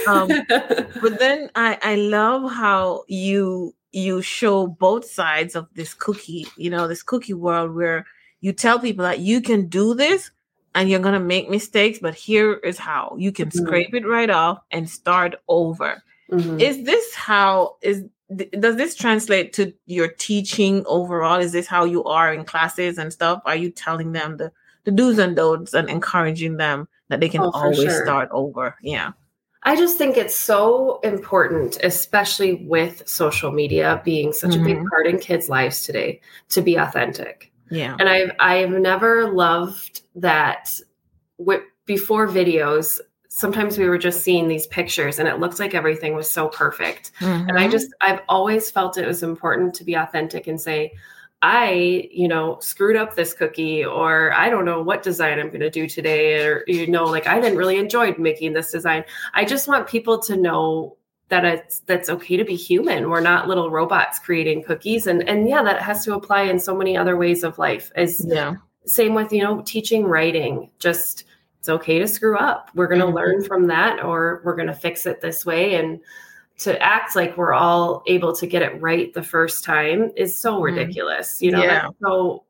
[0.06, 6.46] Um, but then I I love how you you show both sides of this cookie,
[6.56, 8.06] you know, this cookie world where
[8.40, 10.30] you tell people that you can do this,
[10.74, 13.64] and you're going to make mistakes, but here is how you can mm-hmm.
[13.64, 16.02] scrape it right off and start over.
[16.30, 16.60] Mm-hmm.
[16.60, 18.04] Is this how is
[18.36, 21.40] does this translate to your teaching overall?
[21.40, 23.42] Is this how you are in classes and stuff?
[23.44, 24.52] Are you telling them the
[24.84, 28.04] the do's and don'ts and encouraging them that they can oh, always sure.
[28.04, 28.76] start over?
[28.82, 29.12] Yeah.
[29.64, 34.62] I just think it's so important, especially with social media being such mm-hmm.
[34.62, 34.88] a big mm-hmm.
[34.88, 37.52] part in kids' lives today, to be authentic.
[37.70, 37.96] Yeah.
[37.98, 40.78] And I've I've never loved that
[41.38, 43.00] w- before videos
[43.34, 47.12] sometimes we were just seeing these pictures and it looked like everything was so perfect.
[47.20, 47.48] Mm-hmm.
[47.48, 50.92] And I just I've always felt it was important to be authentic and say
[51.40, 55.60] I, you know, screwed up this cookie or I don't know what design I'm going
[55.60, 59.02] to do today or you know like I didn't really enjoy making this design.
[59.32, 60.98] I just want people to know
[61.30, 63.08] that it's that's okay to be human.
[63.08, 66.76] We're not little robots creating cookies, and and yeah, that has to apply in so
[66.76, 67.90] many other ways of life.
[67.96, 70.70] As yeah, same with you know teaching writing.
[70.78, 71.24] Just
[71.62, 72.70] it's okay to screw up.
[72.74, 73.14] We're going to mm-hmm.
[73.14, 75.76] learn from that, or we're going to fix it this way.
[75.76, 76.00] And
[76.58, 80.54] to act like we're all able to get it right the first time is so
[80.54, 80.64] mm-hmm.
[80.64, 81.40] ridiculous.
[81.40, 81.86] You know, yeah.
[82.02, 82.42] so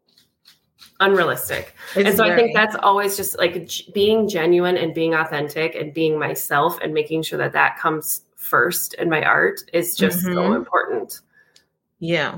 [1.00, 1.74] unrealistic.
[1.94, 2.32] It's and so very...
[2.32, 6.94] I think that's always just like being genuine and being authentic and being myself and
[6.94, 10.36] making sure that that comes first in my art is just mm-hmm.
[10.36, 11.20] so important.
[11.98, 12.32] Yeah.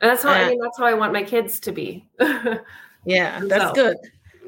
[0.00, 2.08] And that's how I mean that's how I want my kids to be.
[3.04, 3.74] yeah, that's so.
[3.74, 3.96] good.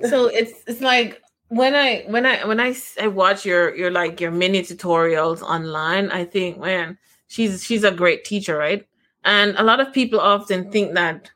[0.09, 4.21] So it's it's like when I when I when I, I watch your your like
[4.21, 8.87] your mini tutorials online, I think, man, she's she's a great teacher, right?
[9.25, 11.31] And a lot of people often think that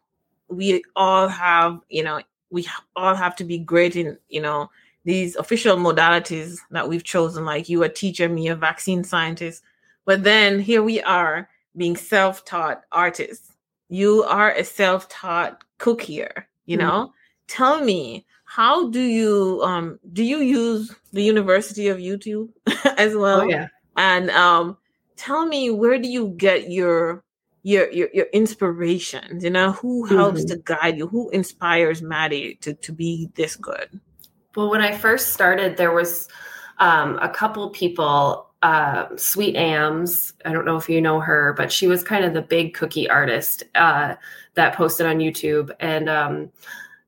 [0.48, 2.20] we all have, you know,
[2.50, 4.70] we all have to be great in, you know,
[5.04, 9.62] these official modalities that we've chosen, like you a teacher, me a vaccine scientist.
[10.04, 13.52] But then here we are being self-taught artists.
[13.88, 16.86] You are a self-taught cookier, you mm-hmm.
[16.86, 17.12] know?
[17.48, 22.48] Tell me, how do you um do you use the University of YouTube
[22.98, 23.42] as well?
[23.42, 23.68] Oh, yeah.
[23.96, 24.76] And um
[25.14, 27.22] tell me where do you get your
[27.62, 30.56] your your, your inspirations you know who helps mm-hmm.
[30.56, 34.00] to guide you who inspires maddie to to be this good
[34.56, 36.26] well when i first started there was
[36.78, 41.86] um, a couple people uh, SweetAmbs i don't know if you know her but she
[41.86, 44.14] was kind of the big cookie artist uh,
[44.54, 46.50] that posted on youtube and um,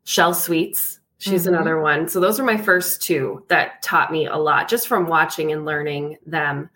[0.05, 1.55] shell sweets she's mm-hmm.
[1.55, 5.07] another one so those are my first two that taught me a lot just from
[5.07, 6.69] watching and learning them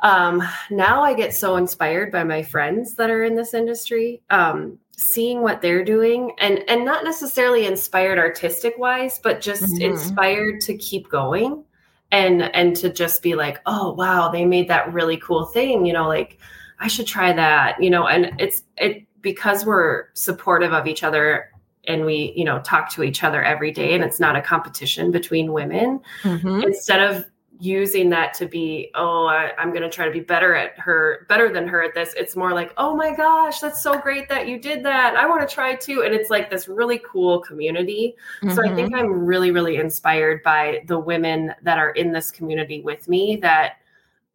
[0.00, 4.78] um, now I get so inspired by my friends that are in this industry, um,
[4.96, 9.82] seeing what they're doing, and and not necessarily inspired artistic wise, but just mm-hmm.
[9.82, 11.64] inspired to keep going,
[12.12, 15.94] and and to just be like, oh wow, they made that really cool thing, you
[15.94, 16.38] know, like
[16.78, 21.50] I should try that, you know, and it's it because we're supportive of each other
[21.86, 25.10] and we you know talk to each other every day and it's not a competition
[25.10, 26.62] between women mm-hmm.
[26.62, 27.24] instead of
[27.58, 31.26] using that to be oh I, am going to try to be better at her
[31.28, 34.46] better than her at this it's more like oh my gosh that's so great that
[34.46, 38.14] you did that i want to try too and it's like this really cool community
[38.42, 38.54] mm-hmm.
[38.54, 39.06] so i think mm-hmm.
[39.06, 43.74] i'm really really inspired by the women that are in this community with me that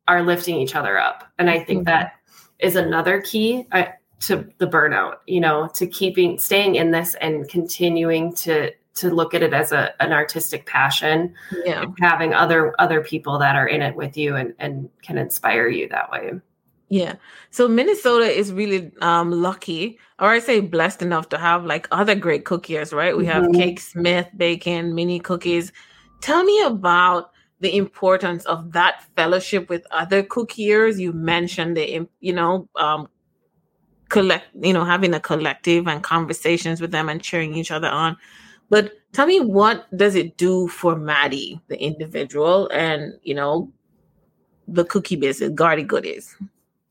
[0.07, 1.85] are lifting each other up and i think mm-hmm.
[1.85, 2.13] that
[2.59, 7.49] is another key I, to the burnout you know to keeping staying in this and
[7.49, 11.33] continuing to to look at it as a an artistic passion
[11.65, 11.85] yeah.
[11.99, 15.87] having other other people that are in it with you and and can inspire you
[15.89, 16.31] that way.
[16.89, 17.15] Yeah.
[17.51, 22.15] So minnesota is really um lucky or i say blessed enough to have like other
[22.15, 23.15] great cookies right?
[23.15, 23.59] We have mm-hmm.
[23.61, 25.71] cake smith bacon mini cookies.
[26.19, 27.31] Tell me about
[27.61, 30.99] the importance of that fellowship with other cookiers.
[30.99, 33.07] You mentioned the you know um
[34.11, 38.17] collect you know having a collective and conversations with them and cheering each other on
[38.71, 43.69] but tell me what does it do for Maddie, the individual, and you know,
[44.67, 46.35] the cookie business, Garty Goodies?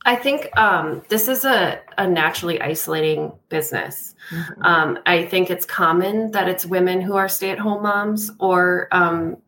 [0.05, 4.15] I think um, this is a, a naturally isolating business.
[4.31, 4.63] Mm-hmm.
[4.63, 8.89] Um, I think it's common that it's women who are stay at home moms or
[8.93, 9.39] um,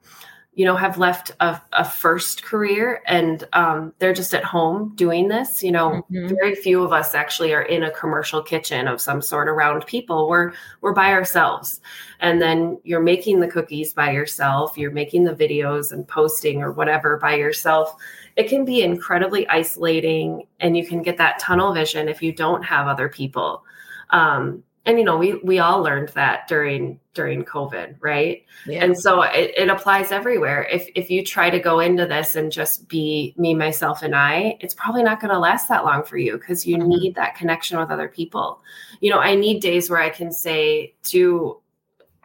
[0.54, 5.28] you know have left a, a first career and um, they're just at home doing
[5.28, 6.28] this you know mm-hmm.
[6.28, 10.28] very few of us actually are in a commercial kitchen of some sort around people.
[10.28, 11.80] We're we're by ourselves.
[12.20, 16.72] And then you're making the cookies by yourself you're making the videos and posting or
[16.72, 17.96] whatever by yourself.
[18.36, 22.62] It can be incredibly isolating and you can get that tunnel vision if you don't
[22.62, 23.64] have other people.
[24.10, 28.44] Um, and you know we we all learned that during during covid right?
[28.66, 28.84] Yeah.
[28.84, 30.66] and so it, it applies everywhere.
[30.70, 34.56] If if you try to go into this and just be me myself and i
[34.60, 36.88] it's probably not going to last that long for you because you mm-hmm.
[36.88, 38.60] need that connection with other people.
[39.00, 41.60] You know i need days where i can say to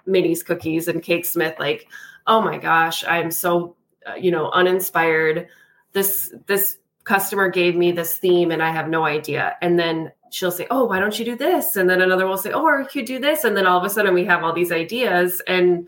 [0.07, 1.87] minis cookies and cake smith like
[2.27, 3.75] oh my gosh i'm so
[4.07, 5.47] uh, you know uninspired.
[5.93, 9.55] This this customer gave me this theme and i have no idea.
[9.61, 12.51] And then she'll say, "Oh, why don't you do this?" And then another will say,
[12.51, 14.53] "Oh, or you could do this." And then all of a sudden, we have all
[14.53, 15.87] these ideas, and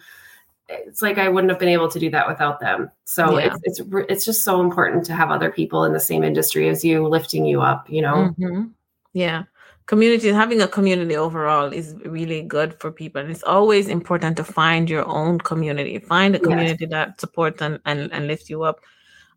[0.68, 2.92] it's like I wouldn't have been able to do that without them.
[3.06, 3.56] So yeah.
[3.64, 6.84] it's it's it's just so important to have other people in the same industry as
[6.84, 7.90] you lifting you up.
[7.90, 8.36] You know.
[8.38, 8.64] Mm-hmm.
[9.14, 9.44] Yeah.
[9.88, 13.22] Community having a community overall is really good for people.
[13.22, 15.98] And it's always important to find your own community.
[15.98, 16.92] Find a community yes.
[16.92, 18.82] that supports and, and, and lift you up.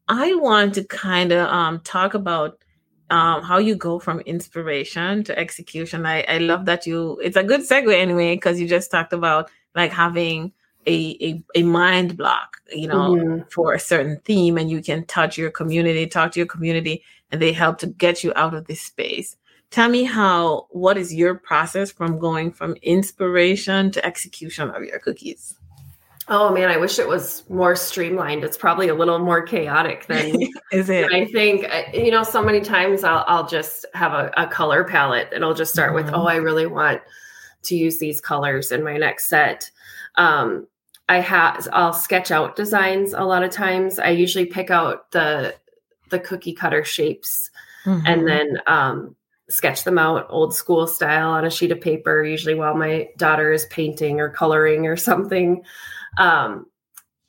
[0.08, 2.58] I want to kind of um, talk about
[3.12, 6.06] um, how you go from inspiration to execution.
[6.06, 9.50] I, I love that you, it's a good segue anyway, because you just talked about
[9.74, 10.52] like having
[10.86, 13.42] a, a, a mind block, you know, mm-hmm.
[13.50, 17.40] for a certain theme and you can touch your community, talk to your community, and
[17.40, 19.36] they help to get you out of this space.
[19.70, 24.98] Tell me how, what is your process from going from inspiration to execution of your
[24.98, 25.54] cookies?
[26.34, 28.42] Oh man, I wish it was more streamlined.
[28.42, 30.34] It's probably a little more chaotic than
[30.72, 31.12] is it?
[31.12, 32.22] I think you know.
[32.22, 35.92] So many times I'll I'll just have a, a color palette, and I'll just start
[35.92, 36.06] mm-hmm.
[36.06, 37.02] with, oh, I really want
[37.64, 39.70] to use these colors in my next set.
[40.14, 40.66] Um,
[41.10, 43.98] I have I'll sketch out designs a lot of times.
[43.98, 45.54] I usually pick out the
[46.08, 47.50] the cookie cutter shapes,
[47.84, 48.06] mm-hmm.
[48.06, 49.16] and then um,
[49.52, 52.24] sketch them out old school style on a sheet of paper.
[52.24, 55.62] Usually while my daughter is painting or coloring or something.
[56.18, 56.66] Um,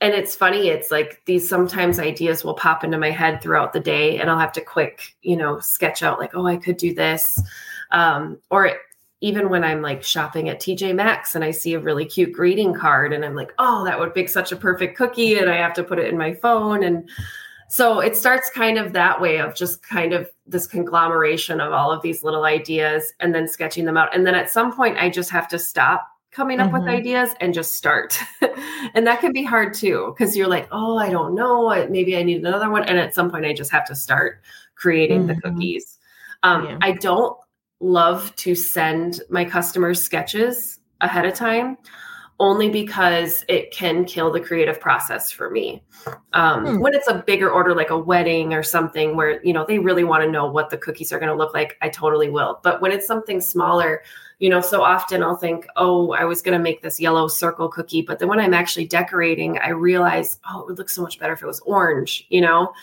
[0.03, 3.79] and it's funny, it's like these sometimes ideas will pop into my head throughout the
[3.79, 6.93] day, and I'll have to quick, you know, sketch out like, oh, I could do
[6.93, 7.41] this.
[7.91, 8.77] Um, or it,
[9.21, 12.73] even when I'm like shopping at TJ Maxx and I see a really cute greeting
[12.73, 15.73] card, and I'm like, oh, that would make such a perfect cookie, and I have
[15.75, 16.83] to put it in my phone.
[16.83, 17.09] And
[17.73, 21.91] so it starts kind of that way of just kind of this conglomeration of all
[21.91, 24.15] of these little ideas and then sketching them out.
[24.15, 26.85] And then at some point, I just have to stop coming up mm-hmm.
[26.85, 28.15] with ideas and just start.
[28.93, 31.87] and that can be hard too, because you're like, oh, I don't know.
[31.89, 32.83] Maybe I need another one.
[32.83, 34.43] And at some point, I just have to start
[34.75, 35.29] creating mm-hmm.
[35.29, 35.97] the cookies.
[36.43, 36.77] Um, yeah.
[36.79, 37.35] I don't
[37.79, 41.79] love to send my customers sketches ahead of time
[42.43, 45.81] only because it can kill the creative process for me.
[46.33, 46.79] Um, hmm.
[46.81, 50.03] When it's a bigger order, like a wedding or something where, you know, they really
[50.03, 52.59] want to know what the cookies are going to look like, I totally will.
[52.61, 54.03] But when it's something smaller,
[54.39, 57.69] you know, so often I'll think, oh, I was going to make this yellow circle
[57.69, 58.01] cookie.
[58.01, 61.31] But then when I'm actually decorating, I realize, oh, it would look so much better
[61.31, 62.73] if it was orange, you know?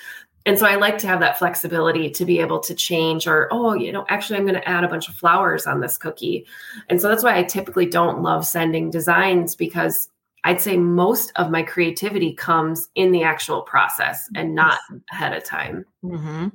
[0.47, 3.75] And so I like to have that flexibility to be able to change or, oh,
[3.75, 6.47] you know, actually, I'm going to add a bunch of flowers on this cookie.
[6.89, 10.09] And so that's why I typically don't love sending designs because
[10.45, 14.79] I'd say most of my creativity comes in the actual process and not
[15.13, 15.85] ahead of time.
[16.03, 16.49] Mm-hmm.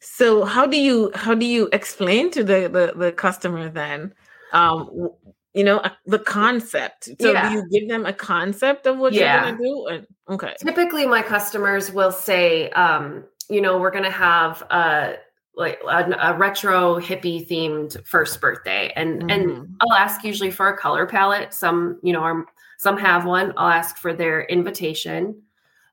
[0.00, 4.12] So how do you how do you explain to the the, the customer then
[4.52, 5.10] um,
[5.54, 7.04] you know, the concept.
[7.20, 7.48] So yeah.
[7.48, 9.46] do you give them a concept of what yeah.
[9.46, 10.34] you're going to do?
[10.34, 10.54] Okay.
[10.58, 15.14] Typically, my customers will say, um, you know, we're going to have a
[15.56, 19.30] like a, a, retro hippie themed first birthday, and mm-hmm.
[19.30, 21.54] and I'll ask usually for a color palette.
[21.54, 22.44] Some, you know, are,
[22.78, 23.52] some have one.
[23.56, 25.42] I'll ask for their invitation,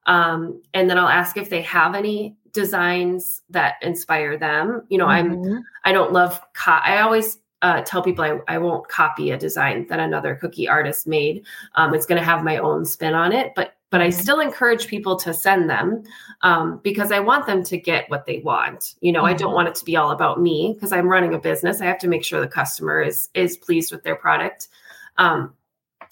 [0.07, 4.83] um, and then I'll ask if they have any designs that inspire them.
[4.89, 5.53] You know, mm-hmm.
[5.53, 6.41] I'm I don't love.
[6.53, 10.67] Co- I always uh, tell people I, I won't copy a design that another cookie
[10.67, 11.45] artist made.
[11.75, 14.21] Um, it's going to have my own spin on it, but but I mm-hmm.
[14.21, 16.03] still encourage people to send them
[16.43, 18.95] um, because I want them to get what they want.
[19.01, 19.27] You know, mm-hmm.
[19.27, 19.55] I don't mm-hmm.
[19.55, 21.81] want it to be all about me because I'm running a business.
[21.81, 24.69] I have to make sure the customer is is pleased with their product.
[25.17, 25.53] Um,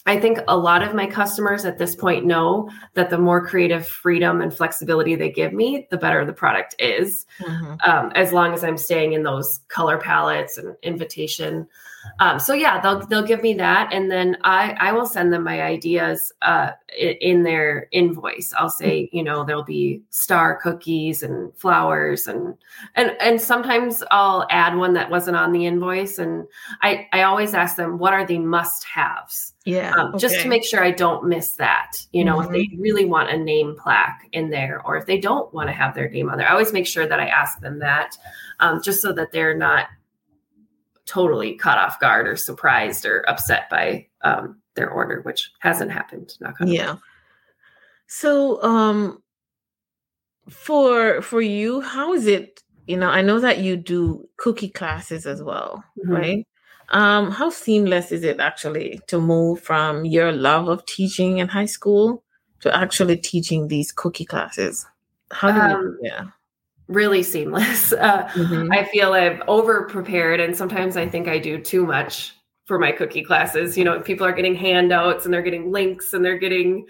[0.09, 3.87] I think a lot of my customers at this point know that the more creative
[3.87, 7.27] freedom and flexibility they give me, the better the product is.
[7.39, 7.75] Mm-hmm.
[7.87, 11.67] Um, as long as I'm staying in those color palettes and invitation
[12.19, 15.43] um, so yeah, they'll they'll give me that, and then I I will send them
[15.43, 18.53] my ideas uh, in their invoice.
[18.57, 22.55] I'll say you know there'll be star cookies and flowers and
[22.95, 26.45] and and sometimes I'll add one that wasn't on the invoice, and
[26.81, 29.53] I I always ask them what are the must haves.
[29.65, 30.17] Yeah, um, okay.
[30.17, 32.05] just to make sure I don't miss that.
[32.11, 32.47] You know, mm-hmm.
[32.47, 32.81] if they mm-hmm.
[32.81, 36.09] really want a name plaque in there, or if they don't want to have their
[36.09, 38.17] name on there, I always make sure that I ask them that,
[38.59, 39.87] um, just so that they're not
[41.09, 46.37] totally caught off guard or surprised or upset by um, their order, which hasn't happened.
[46.61, 46.97] yeah.
[48.07, 49.21] So, um,
[50.49, 52.61] for for you, how is it?
[52.85, 56.11] You know, I know that you do cookie classes as well, mm-hmm.
[56.11, 56.47] right?
[56.89, 61.67] Um, how seamless is it actually to move from your love of teaching in high
[61.67, 62.23] school
[62.61, 64.87] to actually teaching these cookie classes?
[65.31, 66.25] How do um, you, yeah
[66.89, 67.93] really seamless.
[67.99, 68.71] Uh, mm-hmm.
[68.71, 72.33] I feel I've over prepared, and sometimes I think I do too much
[72.65, 73.77] for my cookie classes.
[73.77, 76.85] You know, people are getting handouts and they're getting links and they're getting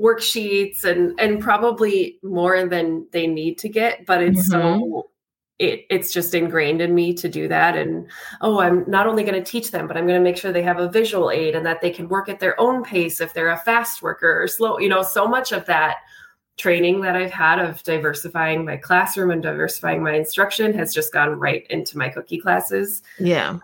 [0.00, 4.80] worksheets and and probably more than they need to get, but it's mm-hmm.
[4.80, 5.10] so
[5.58, 8.08] it, it's just ingrained in me to do that and
[8.40, 10.62] oh i'm not only going to teach them but i'm going to make sure they
[10.62, 13.50] have a visual aid and that they can work at their own pace if they're
[13.50, 15.98] a fast worker or slow you know so much of that
[16.56, 21.38] training that I've had of diversifying my classroom and diversifying my instruction has just gone
[21.38, 23.02] right into my cookie classes.
[23.18, 23.58] Yeah.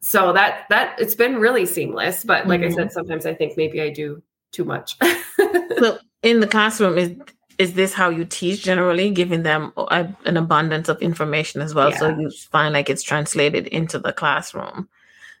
[0.00, 2.72] So that that it's been really seamless, but like mm-hmm.
[2.72, 4.22] I said sometimes I think maybe I do
[4.52, 4.96] too much.
[5.78, 7.16] so in the classroom is
[7.56, 11.90] is this how you teach generally giving them a, an abundance of information as well
[11.90, 11.98] yeah.
[11.98, 14.88] so you find like it's translated into the classroom.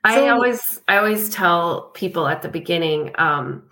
[0.04, 3.62] I so, always I always tell people at the beginning um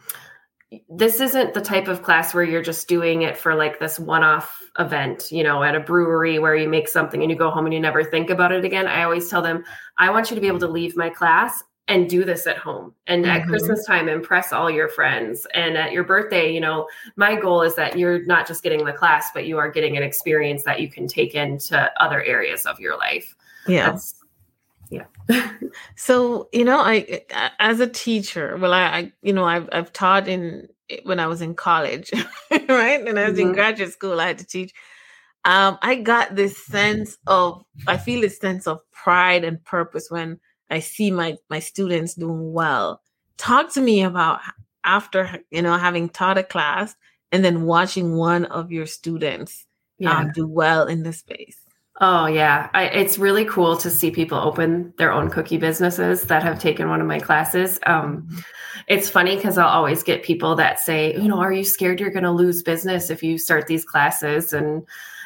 [0.88, 4.62] this isn't the type of class where you're just doing it for like this one-off
[4.78, 7.74] event, you know, at a brewery where you make something and you go home and
[7.74, 8.86] you never think about it again.
[8.86, 9.64] I always tell them,
[9.98, 12.94] I want you to be able to leave my class and do this at home
[13.06, 13.42] and mm-hmm.
[13.42, 17.60] at christmas time impress all your friends and at your birthday you know my goal
[17.60, 20.80] is that you're not just getting the class but you are getting an experience that
[20.80, 23.34] you can take into other areas of your life
[23.66, 24.21] yeah That's,
[24.93, 25.53] yeah.
[25.97, 27.22] So you know i
[27.59, 30.68] as a teacher well I, I, you know i've i've taught in
[31.05, 32.12] when i was in college
[32.51, 33.01] right?
[33.07, 33.49] And i was mm-hmm.
[33.49, 34.72] in graduate school i had to teach.
[35.45, 40.38] Um i got this sense of i feel this sense of pride and purpose when
[40.70, 43.01] i see my my students doing well.
[43.38, 44.40] Talk to me about
[44.84, 46.95] after you know having taught a class
[47.30, 49.66] and then watching one of your students
[49.99, 50.18] yeah.
[50.18, 51.61] um, do well in the space
[52.01, 56.43] Oh yeah, I, it's really cool to see people open their own cookie businesses that
[56.43, 57.78] have taken one of my classes.
[57.84, 58.28] Um,
[58.88, 62.11] it's funny because I'll always get people that say, you know, are you scared you're
[62.11, 64.53] going to lose business if you start these classes?
[64.53, 64.82] And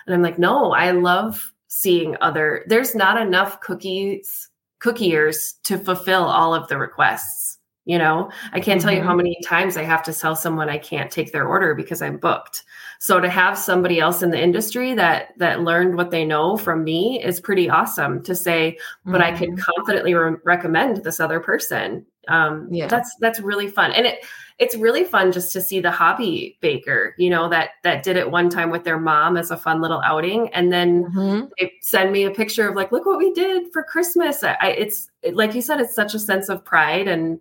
[0.07, 2.65] and I'm like, no, I love seeing other.
[2.69, 4.51] There's not enough cookies
[4.81, 7.59] cookiers to fulfill all of the requests.
[7.85, 8.89] You know, I can't mm-hmm.
[8.89, 9.19] tell you how mm-hmm.
[9.19, 12.65] many times I have to tell someone I can't take their order because I'm booked.
[12.99, 16.85] So to have somebody else in the industry that that learned what they know from
[16.85, 19.35] me is pretty awesome to say, but mm-hmm.
[19.35, 19.61] I can mm-hmm.
[19.61, 22.07] confidently re- recommend this other person.
[22.29, 24.25] Um, yeah, that's that's really fun, and it
[24.59, 28.31] it's really fun just to see the hobby baker, you know, that that did it
[28.31, 31.47] one time with their mom as a fun little outing, and then mm-hmm.
[31.59, 34.43] they send me a picture of like, look what we did for Christmas.
[34.43, 37.39] I, it's like you said, it's such a sense of pride and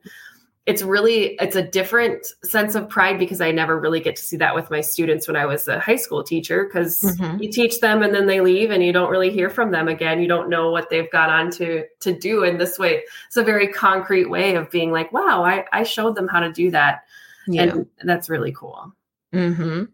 [0.65, 4.37] it's really it's a different sense of pride because i never really get to see
[4.37, 7.41] that with my students when i was a high school teacher because mm-hmm.
[7.41, 10.19] you teach them and then they leave and you don't really hear from them again.
[10.19, 13.03] You don't know what they've got on to to do in this way.
[13.27, 16.51] It's a very concrete way of being like wow i i showed them how to
[16.51, 17.03] do that.
[17.47, 17.63] Yeah.
[17.99, 18.93] and that's really cool.
[19.31, 19.85] Hmm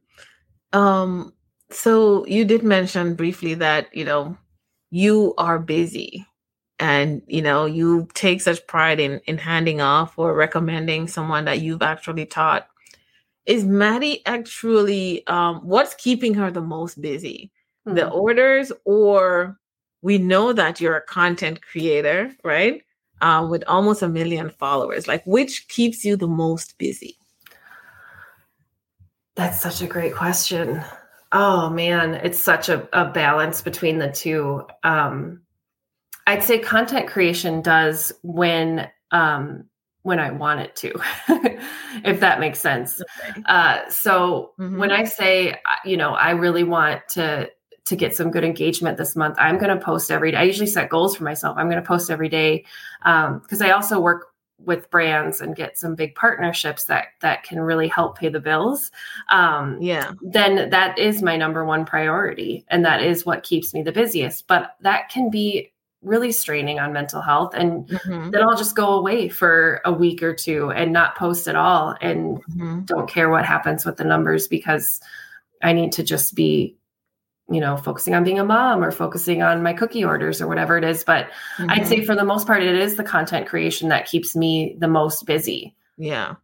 [0.74, 1.34] um
[1.69, 4.38] so you did mention briefly that you know
[4.89, 6.26] you are busy
[6.82, 11.62] and you know you take such pride in in handing off or recommending someone that
[11.62, 12.68] you've actually taught.
[13.46, 17.52] Is maddie actually um what's keeping her the most busy?
[17.88, 17.96] Mm-hmm.
[17.96, 19.58] the orders or
[20.04, 22.84] we know that you're a content creator right?
[23.22, 25.08] Uh, with almost a million followers.
[25.08, 27.18] Like which keeps you the most busy?
[29.36, 30.84] That's such a great question.
[31.32, 32.16] Oh man.
[32.16, 34.66] It's such a, a balance between the two.
[34.84, 35.42] Um
[36.28, 39.65] I'd say content creation does when um,
[40.03, 40.99] when I want it to,
[42.03, 43.01] if that makes sense.
[43.30, 43.43] Okay.
[43.45, 44.80] Uh, so mm-hmm.
[44.80, 47.49] when I say, uh, you know, I really want to
[47.86, 50.38] to get some good engagement this month, I'm going to post every day.
[50.38, 51.57] I usually set goals for myself.
[51.57, 52.63] I'm going to post every day
[52.99, 54.28] because um, I also work
[54.65, 58.91] with brands and get some big partnerships that that can really help pay the bills
[59.30, 63.82] um yeah then that is my number one priority and that is what keeps me
[63.82, 65.70] the busiest but that can be
[66.02, 68.32] really straining on mental health and mm-hmm.
[68.32, 71.95] then i'll just go away for a week or two and not post at all
[72.02, 72.82] and mm-hmm.
[72.82, 74.99] don't care what happens with the numbers because
[75.62, 76.76] i need to just be
[77.52, 80.78] you know focusing on being a mom or focusing on my cookie orders or whatever
[80.78, 81.28] it is but
[81.58, 81.70] mm-hmm.
[81.70, 84.88] i'd say for the most part it is the content creation that keeps me the
[84.88, 86.36] most busy yeah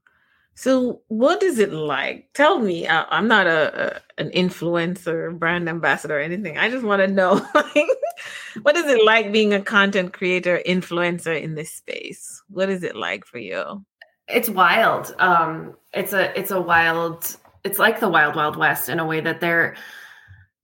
[0.60, 2.34] so, what is it like?
[2.34, 2.88] Tell me.
[2.88, 6.58] I, am not a, a, an influencer, brand ambassador, or anything.
[6.58, 7.36] I just want to know,
[8.64, 12.42] what is it like being a content creator, influencer in this space?
[12.50, 13.86] What is it like for you?
[14.28, 15.14] It's wild.
[15.20, 17.38] Um, it's a it's a wild.
[17.64, 19.76] It's like the wild wild west in a way that there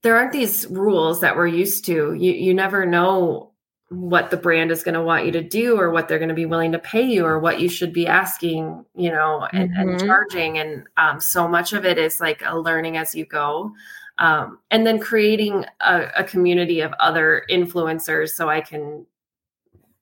[0.02, 2.14] there aren't these rules that we're used to.
[2.14, 3.53] You you never know
[4.00, 6.34] what the brand is going to want you to do or what they're going to
[6.34, 9.88] be willing to pay you or what you should be asking you know and, mm-hmm.
[9.88, 13.72] and charging and um, so much of it is like a learning as you go
[14.18, 19.04] um, and then creating a, a, community of other influencers so i can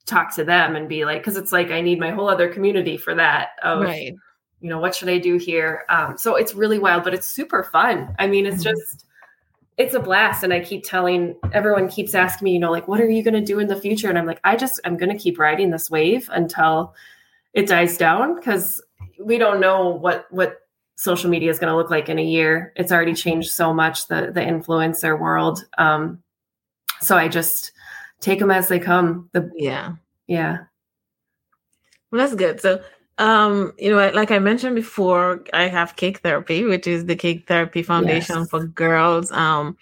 [0.07, 2.97] talk to them and be like because it's like i need my whole other community
[2.97, 4.15] for that of right.
[4.61, 7.63] you know what should i do here um, so it's really wild but it's super
[7.63, 8.75] fun i mean it's mm-hmm.
[8.75, 9.07] just
[9.83, 10.43] it's a blast.
[10.43, 13.35] And i keep telling everyone keeps asking me you know like what are you going
[13.35, 14.09] to do in the future?
[14.09, 16.95] And i'm like i just i'm going to keep riding this wave until
[17.53, 18.83] it dies down because
[19.19, 20.61] we don't know what what
[20.97, 22.73] social media is going to look like in a year.
[22.77, 25.65] It's already changed so much the the influencer world.
[25.79, 26.23] Um
[27.01, 27.73] so i just
[28.21, 29.29] take them as they come.
[29.33, 29.95] The yeah.
[30.27, 30.59] Yeah.
[32.11, 32.61] Well that's good.
[32.61, 32.83] So
[33.19, 37.47] um, you know, like I mentioned before, I have Cake Therapy, which is the Cake
[37.47, 38.51] Therapy Foundation yes.
[38.51, 39.31] for girls.
[39.31, 39.77] Um,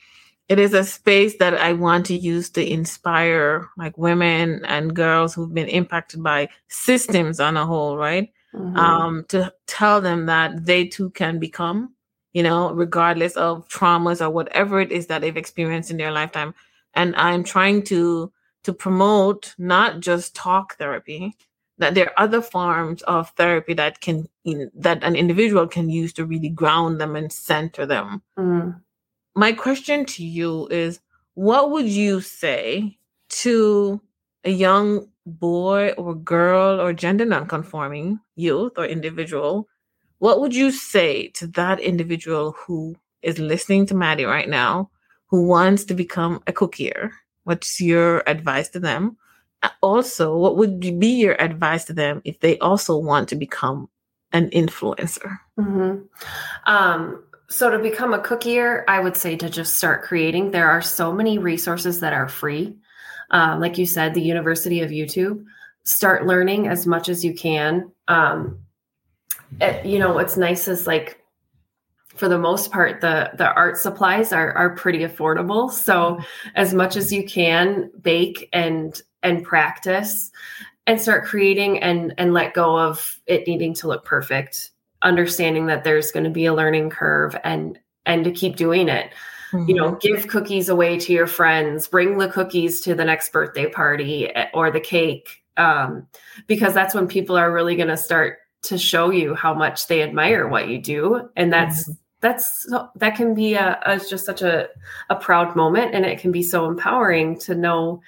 [0.49, 5.33] it is a space that I want to use to inspire like women and girls
[5.33, 8.33] who've been impacted by systems on a whole, right?
[8.53, 8.77] Mm-hmm.
[8.77, 11.95] Um, to tell them that they too can become,
[12.33, 16.53] you know, regardless of traumas or whatever it is that they've experienced in their lifetime.
[16.95, 18.33] And I'm trying to
[18.65, 21.37] to promote not just talk therapy,
[21.81, 24.29] that there are other forms of therapy that can
[24.75, 28.23] that an individual can use to really ground them and center them.
[28.39, 28.81] Mm.
[29.35, 31.01] My question to you is
[31.35, 32.99] what would you say
[33.31, 34.01] to
[34.45, 39.67] a young boy or girl or gender nonconforming youth or individual?
[40.19, 44.91] What would you say to that individual who is listening to Maddie right now,
[45.29, 47.11] who wants to become a cookier?
[47.45, 49.17] What's your advice to them?
[49.83, 53.89] Also, what would be your advice to them if they also want to become
[54.33, 55.39] an influencer?
[55.59, 56.03] Mm-hmm.
[56.67, 60.51] Um, so to become a cookier, I would say to just start creating.
[60.51, 62.77] There are so many resources that are free.
[63.31, 65.45] Um, like you said, the University of YouTube.
[65.85, 67.91] Start learning as much as you can.
[68.07, 68.61] Um,
[69.61, 71.21] it, you know, what's nice is like
[72.15, 76.19] for the most part the the art supplies are are pretty affordable so
[76.55, 80.31] as much as you can bake and and practice
[80.87, 84.71] and start creating and and let go of it needing to look perfect
[85.03, 89.13] understanding that there's going to be a learning curve and and to keep doing it
[89.53, 89.69] mm-hmm.
[89.69, 89.99] you know mm-hmm.
[90.01, 94.47] give cookies away to your friends bring the cookies to the next birthday party eh,
[94.53, 96.07] or the cake um,
[96.47, 100.03] because that's when people are really going to start to show you how much they
[100.03, 101.93] admire what you do and that's mm-hmm.
[102.21, 102.67] that's
[102.97, 104.69] that can be a, a, just such a,
[105.09, 108.01] a proud moment and it can be so empowering to know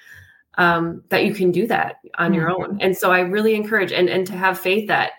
[0.55, 2.35] um, that you can do that on mm-hmm.
[2.35, 5.13] your own and so i really encourage and and to have faith that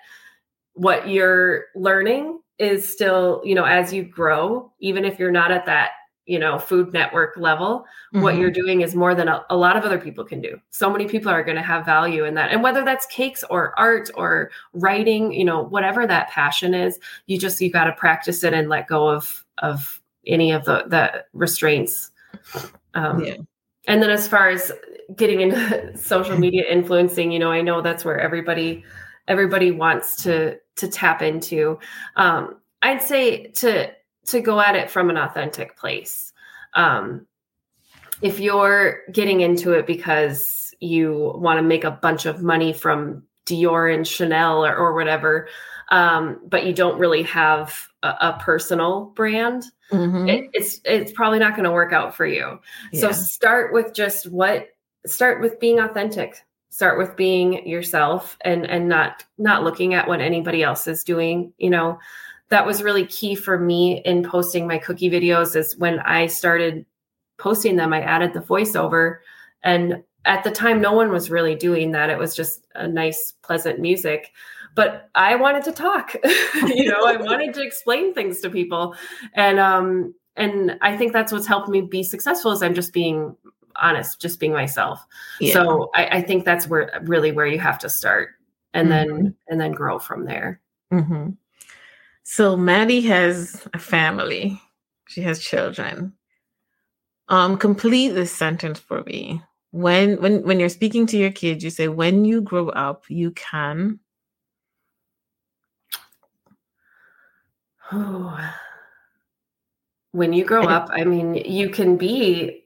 [0.74, 5.66] what you're learning is still, you know, as you grow, even if you're not at
[5.66, 5.90] that,
[6.26, 7.80] you know, food network level,
[8.14, 8.22] mm-hmm.
[8.22, 10.58] what you're doing is more than a, a, lot of other people can do.
[10.70, 12.50] So many people are going to have value in that.
[12.50, 17.38] And whether that's cakes or art or writing, you know, whatever that passion is, you
[17.38, 21.24] just, you got to practice it and let go of, of any of the, the
[21.32, 22.10] restraints.
[22.94, 23.36] Um, yeah.
[23.86, 24.72] And then as far as
[25.16, 28.84] getting into social media influencing, you know, I know that's where everybody,
[29.28, 31.78] everybody wants to to tap into.
[32.16, 33.90] Um, I'd say to
[34.26, 36.32] to go at it from an authentic place.
[36.74, 37.26] Um,
[38.22, 43.22] if you're getting into it because you want to make a bunch of money from
[43.46, 45.48] Dior and Chanel or, or whatever,
[45.90, 50.28] um, but you don't really have a, a personal brand, mm-hmm.
[50.28, 52.58] it, it's it's probably not going to work out for you.
[52.92, 53.00] Yeah.
[53.00, 54.68] So start with just what
[55.06, 56.44] start with being authentic.
[56.70, 61.52] Start with being yourself and and not not looking at what anybody else is doing.
[61.58, 61.98] You know
[62.48, 66.84] that was really key for me in posting my cookie videos is when i started
[67.38, 69.18] posting them i added the voiceover.
[69.62, 72.10] And at the time no one was really doing that.
[72.10, 74.32] It was just a nice pleasant music.
[74.74, 76.16] But i wanted to talk
[76.66, 78.96] you know i wanted to explain things to people.
[79.34, 83.36] And um and i think that's what's helped me be successful is i'm just being
[83.84, 85.04] honest, just being myself.
[85.40, 85.52] Yeah.
[85.52, 88.30] So I, I, think that's where really where you have to start
[88.72, 89.12] and mm-hmm.
[89.12, 90.60] then and then grow from there.
[90.92, 91.30] Mm-hmm.
[92.22, 94.60] So Maddie has a family.
[95.08, 96.14] She has children.
[97.28, 99.42] Um, complete this sentence for me.
[99.70, 103.30] When when when you're speaking to your kids, you say, when you grow up, you
[103.32, 104.00] can.
[107.92, 108.38] Oh.
[110.12, 112.63] When you grow up, I mean, you can be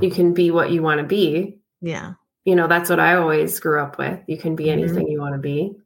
[0.00, 1.58] you can be what you want to be.
[1.80, 2.14] Yeah.
[2.44, 4.20] You know, that's what I always grew up with.
[4.26, 4.72] You can be mm-hmm.
[4.72, 5.12] anything mm-hmm.
[5.12, 5.76] you want to be.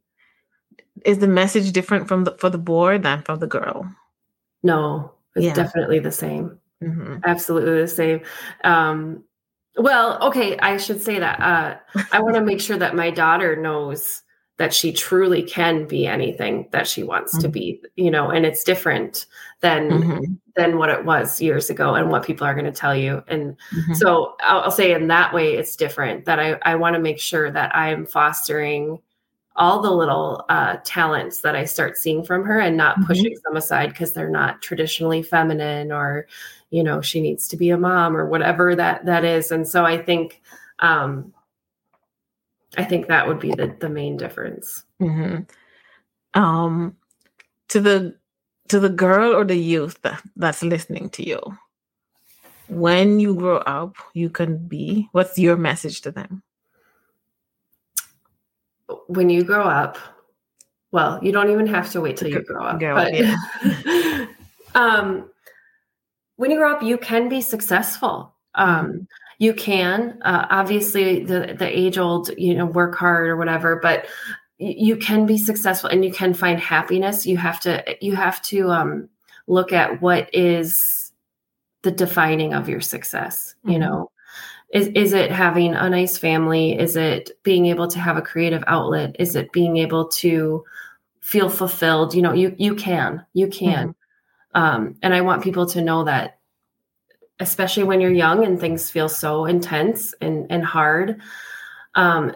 [1.05, 3.93] Is the message different from the for the boy than for the girl?
[4.63, 5.55] No, it's yeah.
[5.55, 6.59] definitely the same.
[6.83, 7.19] Mm-hmm.
[7.25, 8.21] Absolutely the same.
[8.65, 9.25] Um,
[9.77, 11.41] well, okay, I should say that.
[11.41, 14.23] Uh, I want to make sure that my daughter knows
[14.63, 17.43] that she truly can be anything that she wants mm-hmm.
[17.43, 19.27] to be, you know, and it's different
[19.61, 20.35] than mm-hmm.
[20.55, 23.25] than what it was years ago and what people are going to tell you.
[23.27, 23.95] And mm-hmm.
[23.95, 27.19] so I'll, I'll, say in that way it's different that I, I want to make
[27.19, 29.01] sure that I am fostering
[29.57, 33.07] all the little uh, talents that I start seeing from her and not mm-hmm.
[33.07, 36.29] pushing them aside because they're not traditionally feminine or,
[36.71, 39.51] you know, she needs to be a mom or whatever that that is.
[39.51, 40.41] And so I think
[40.79, 41.35] um,
[42.77, 44.85] I think that would be the the main difference.
[45.01, 45.43] Mm-hmm.
[46.41, 46.97] Um,
[47.68, 48.16] to the
[48.68, 51.41] to the girl or the youth that, that's listening to you,
[52.68, 55.09] when you grow up, you can be.
[55.12, 56.43] What's your message to them?
[59.09, 59.99] When you grow up,
[60.91, 62.79] well, you don't even have to wait till you grow up.
[62.79, 63.37] Grow but, yeah.
[64.75, 65.31] um,
[66.37, 68.35] when you grow up, you can be successful.
[68.55, 69.03] Um, mm-hmm
[69.39, 74.07] you can uh, obviously the the age old you know work hard or whatever but
[74.62, 77.26] you can be successful and you can find happiness.
[77.26, 79.09] You have to you have to um,
[79.47, 81.12] look at what is
[81.83, 83.72] the defining of your success mm-hmm.
[83.72, 84.11] you know?
[84.72, 86.78] Is is it having a nice family?
[86.78, 89.16] Is it being able to have a creative outlet?
[89.18, 90.64] Is it being able to
[91.20, 92.14] feel fulfilled?
[92.14, 93.89] You know you you can you can.
[93.89, 94.62] Mm-hmm.
[94.62, 96.39] um, and i want people to know that
[97.41, 101.20] especially when you're young and things feel so intense and and hard
[101.95, 102.35] um,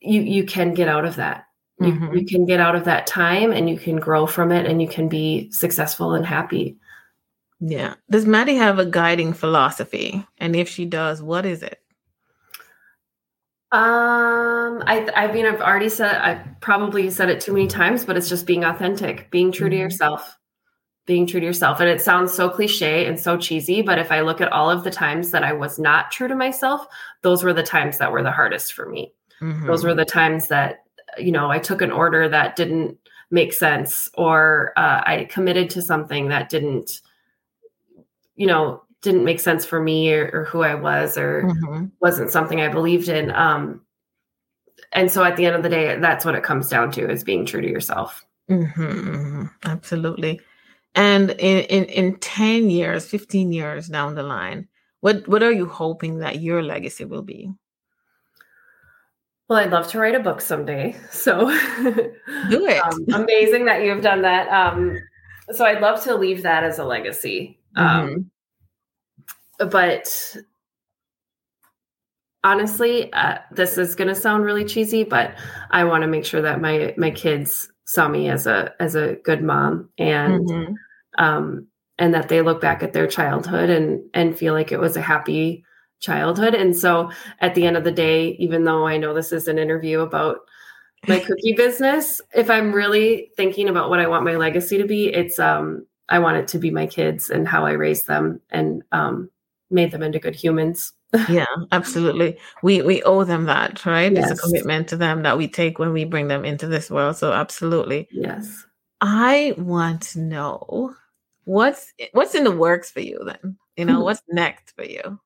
[0.00, 1.46] you you can get out of that
[1.78, 2.14] you, mm-hmm.
[2.14, 4.88] you can get out of that time and you can grow from it and you
[4.88, 6.78] can be successful and happy
[7.60, 7.94] yeah.
[8.08, 10.26] Does Maddie have a guiding philosophy?
[10.38, 11.78] And if she does, what is it?
[13.72, 18.16] Um, I I mean, I've already said I probably said it too many times, but
[18.16, 19.72] it's just being authentic, being true mm-hmm.
[19.72, 20.36] to yourself,
[21.10, 21.80] being true to yourself.
[21.80, 24.84] And it sounds so cliche and so cheesy, but if I look at all of
[24.84, 26.86] the times that I was not true to myself,
[27.22, 29.12] those were the times that were the hardest for me.
[29.42, 29.66] Mm-hmm.
[29.66, 30.84] Those were the times that
[31.18, 32.96] you know I took an order that didn't
[33.30, 37.00] make sense, or uh, I committed to something that didn't
[38.40, 41.86] you know, didn't make sense for me or, or who I was or mm-hmm.
[42.00, 43.30] wasn't something I believed in.
[43.32, 43.82] Um,
[44.92, 47.22] and so at the end of the day, that's what it comes down to is
[47.22, 48.24] being true to yourself.
[48.50, 49.44] Mm-hmm, mm-hmm.
[49.62, 50.40] Absolutely.
[50.94, 54.68] And in, in, in 10 years, 15 years down the line,
[55.00, 57.52] what, what are you hoping that your legacy will be?
[59.48, 60.96] Well, I'd love to write a book someday.
[61.10, 62.84] So do it.
[62.84, 64.48] um, amazing that you've done that.
[64.48, 64.96] Um,
[65.52, 67.58] so I'd love to leave that as a legacy.
[67.74, 68.30] Um,
[69.58, 69.68] mm-hmm.
[69.68, 70.36] But
[72.44, 75.34] honestly, uh, this is going to sound really cheesy, but
[75.70, 79.16] I want to make sure that my my kids saw me as a as a
[79.24, 80.74] good mom and mm-hmm.
[81.18, 81.66] um,
[81.98, 85.02] and that they look back at their childhood and and feel like it was a
[85.02, 85.64] happy
[85.98, 86.54] childhood.
[86.54, 87.10] And so
[87.40, 90.38] at the end of the day, even though I know this is an interview about
[91.08, 95.12] my cookie business, if I'm really thinking about what I want my legacy to be,
[95.12, 98.82] it's um I want it to be my kids and how I raised them and
[98.92, 99.30] um,
[99.70, 100.92] made them into good humans.
[101.28, 102.38] Yeah, absolutely.
[102.62, 104.12] We we owe them that, right?
[104.12, 104.30] Yes.
[104.30, 107.16] It's a commitment to them that we take when we bring them into this world.
[107.16, 108.08] So absolutely.
[108.12, 108.64] Yes.
[109.00, 110.94] I want to know
[111.44, 113.56] what's what's in the works for you then?
[113.76, 115.20] You know, what's next for you?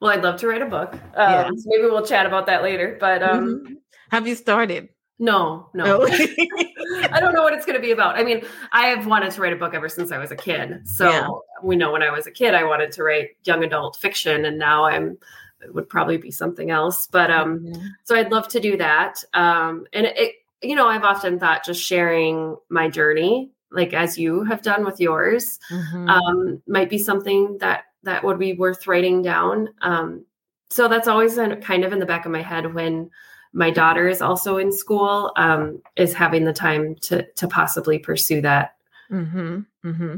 [0.00, 0.92] Well, I'd love to write a book.
[0.92, 1.48] Um, yeah.
[1.48, 2.96] so maybe we'll chat about that later.
[3.00, 3.74] But um, mm-hmm.
[4.10, 4.90] have you started?
[5.18, 6.06] No, no.
[7.14, 8.18] I don't know what it's going to be about.
[8.18, 8.42] I mean,
[8.72, 10.86] I have wanted to write a book ever since I was a kid.
[10.86, 11.28] So yeah.
[11.62, 14.58] we know when I was a kid, I wanted to write young adult fiction, and
[14.58, 15.16] now I'm
[15.62, 17.06] it would probably be something else.
[17.06, 17.86] But um, mm-hmm.
[18.04, 19.22] so I'd love to do that.
[19.32, 24.44] Um, and it, you know, I've often thought just sharing my journey, like as you
[24.44, 26.08] have done with yours, mm-hmm.
[26.08, 29.68] um, might be something that that would be worth writing down.
[29.80, 30.26] Um,
[30.70, 33.10] so that's always kind of in the back of my head when
[33.54, 38.40] my daughter is also in school um, is having the time to to possibly pursue
[38.42, 38.74] that
[39.10, 40.16] mm-hmm, mm-hmm.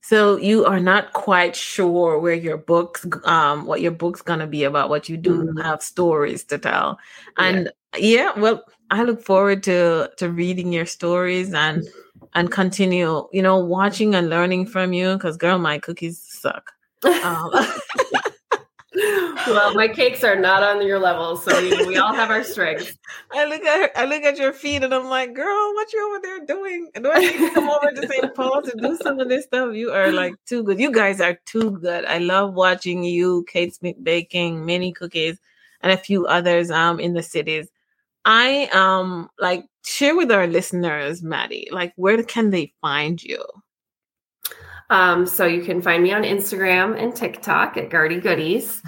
[0.00, 4.46] so you are not quite sure where your books um, what your book's going to
[4.46, 5.60] be about what you do mm-hmm.
[5.60, 6.98] have stories to tell
[7.36, 8.32] and yeah.
[8.32, 11.86] yeah well i look forward to to reading your stories and
[12.34, 16.72] and continue you know watching and learning from you because girl my cookies suck
[17.22, 17.50] um,
[18.98, 22.42] well, my cakes are not on your level, so you know, we all have our
[22.42, 22.92] strengths.
[23.32, 26.08] I look at her, I look at your feet, and I'm like, "Girl, what you
[26.08, 26.90] over there doing?
[26.94, 28.34] Do I need to come over to St.
[28.34, 29.74] Paul to do some of this stuff?
[29.74, 30.80] You are like too good.
[30.80, 32.04] You guys are too good.
[32.06, 35.38] I love watching you, Kate Smith baking mini cookies,
[35.80, 37.68] and a few others um in the cities.
[38.24, 43.44] I um like share with our listeners, Maddie, like where can they find you?
[44.90, 48.82] Um, so you can find me on Instagram and TikTok at Garty Goodies.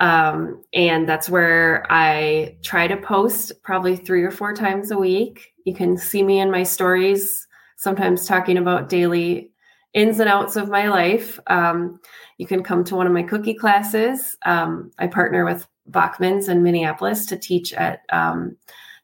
[0.00, 5.54] Um, and that's where I try to post probably three or four times a week.
[5.64, 7.46] You can see me in my stories,
[7.76, 9.50] sometimes talking about daily
[9.94, 11.40] ins and outs of my life.
[11.48, 12.00] Um,
[12.36, 14.36] you can come to one of my cookie classes.
[14.46, 18.56] Um, I partner with Bachman's in Minneapolis to teach at um,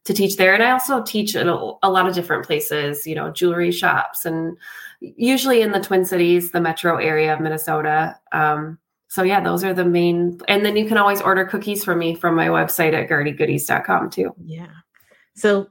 [0.04, 3.06] to teach there, and I also teach at a, a lot of different places.
[3.06, 4.56] You know, jewelry shops and
[5.00, 8.18] usually in the Twin Cities, the metro area of Minnesota.
[8.32, 8.78] Um,
[9.08, 10.40] so yeah, those are the main.
[10.48, 14.34] And then you can always order cookies from me from my website at gartygoodies.com too.
[14.44, 14.66] Yeah.
[15.36, 15.68] So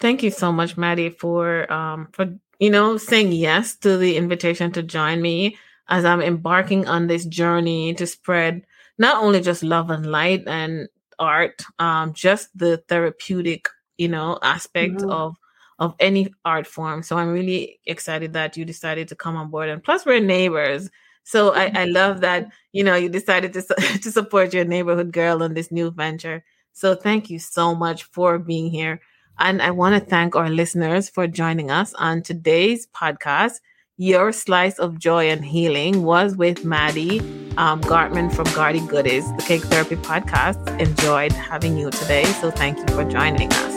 [0.00, 2.26] thank you so much, Maddie, for um for
[2.60, 5.56] you know saying yes to the invitation to join me
[5.88, 8.64] as I'm embarking on this journey to spread
[8.98, 13.68] not only just love and light and art, um, just the therapeutic,
[13.98, 15.10] you know, aspect mm-hmm.
[15.10, 15.36] of
[15.78, 17.02] of any art form.
[17.02, 19.68] So I'm really excited that you decided to come on board.
[19.68, 20.90] And plus, we're neighbors.
[21.24, 23.62] So I, I love that you know you decided to
[24.02, 26.44] to support your neighborhood girl on this new venture.
[26.72, 29.00] So thank you so much for being here.
[29.38, 33.60] And I want to thank our listeners for joining us on today's podcast,
[33.96, 37.20] Your Slice of Joy and Healing was with Maddie
[37.56, 40.78] um, Gartman from Garty Goodies, the Cake Therapy Podcast.
[40.80, 42.24] Enjoyed having you today.
[42.24, 43.73] So thank you for joining us.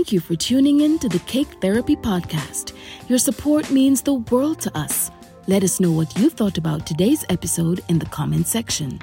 [0.00, 2.72] Thank you for tuning in to the Cake Therapy Podcast.
[3.10, 5.10] Your support means the world to us.
[5.46, 8.98] Let us know what you thought about today's episode in the comment section.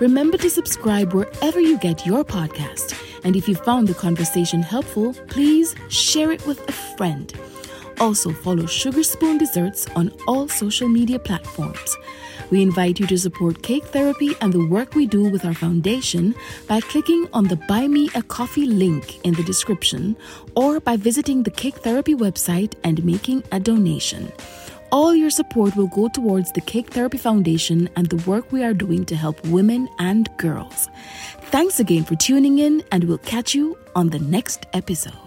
[0.00, 2.94] Remember to subscribe wherever you get your podcast.
[3.24, 7.32] And if you found the conversation helpful, please share it with a friend.
[7.98, 11.96] Also, follow Sugar Spoon Desserts on all social media platforms.
[12.50, 16.34] We invite you to support Cake Therapy and the work we do with our foundation
[16.68, 20.16] by clicking on the Buy Me a Coffee link in the description
[20.54, 24.32] or by visiting the Cake Therapy website and making a donation.
[24.92, 28.74] All your support will go towards the Cake Therapy Foundation and the work we are
[28.74, 30.88] doing to help women and girls.
[31.50, 35.23] Thanks again for tuning in, and we'll catch you on the next episode.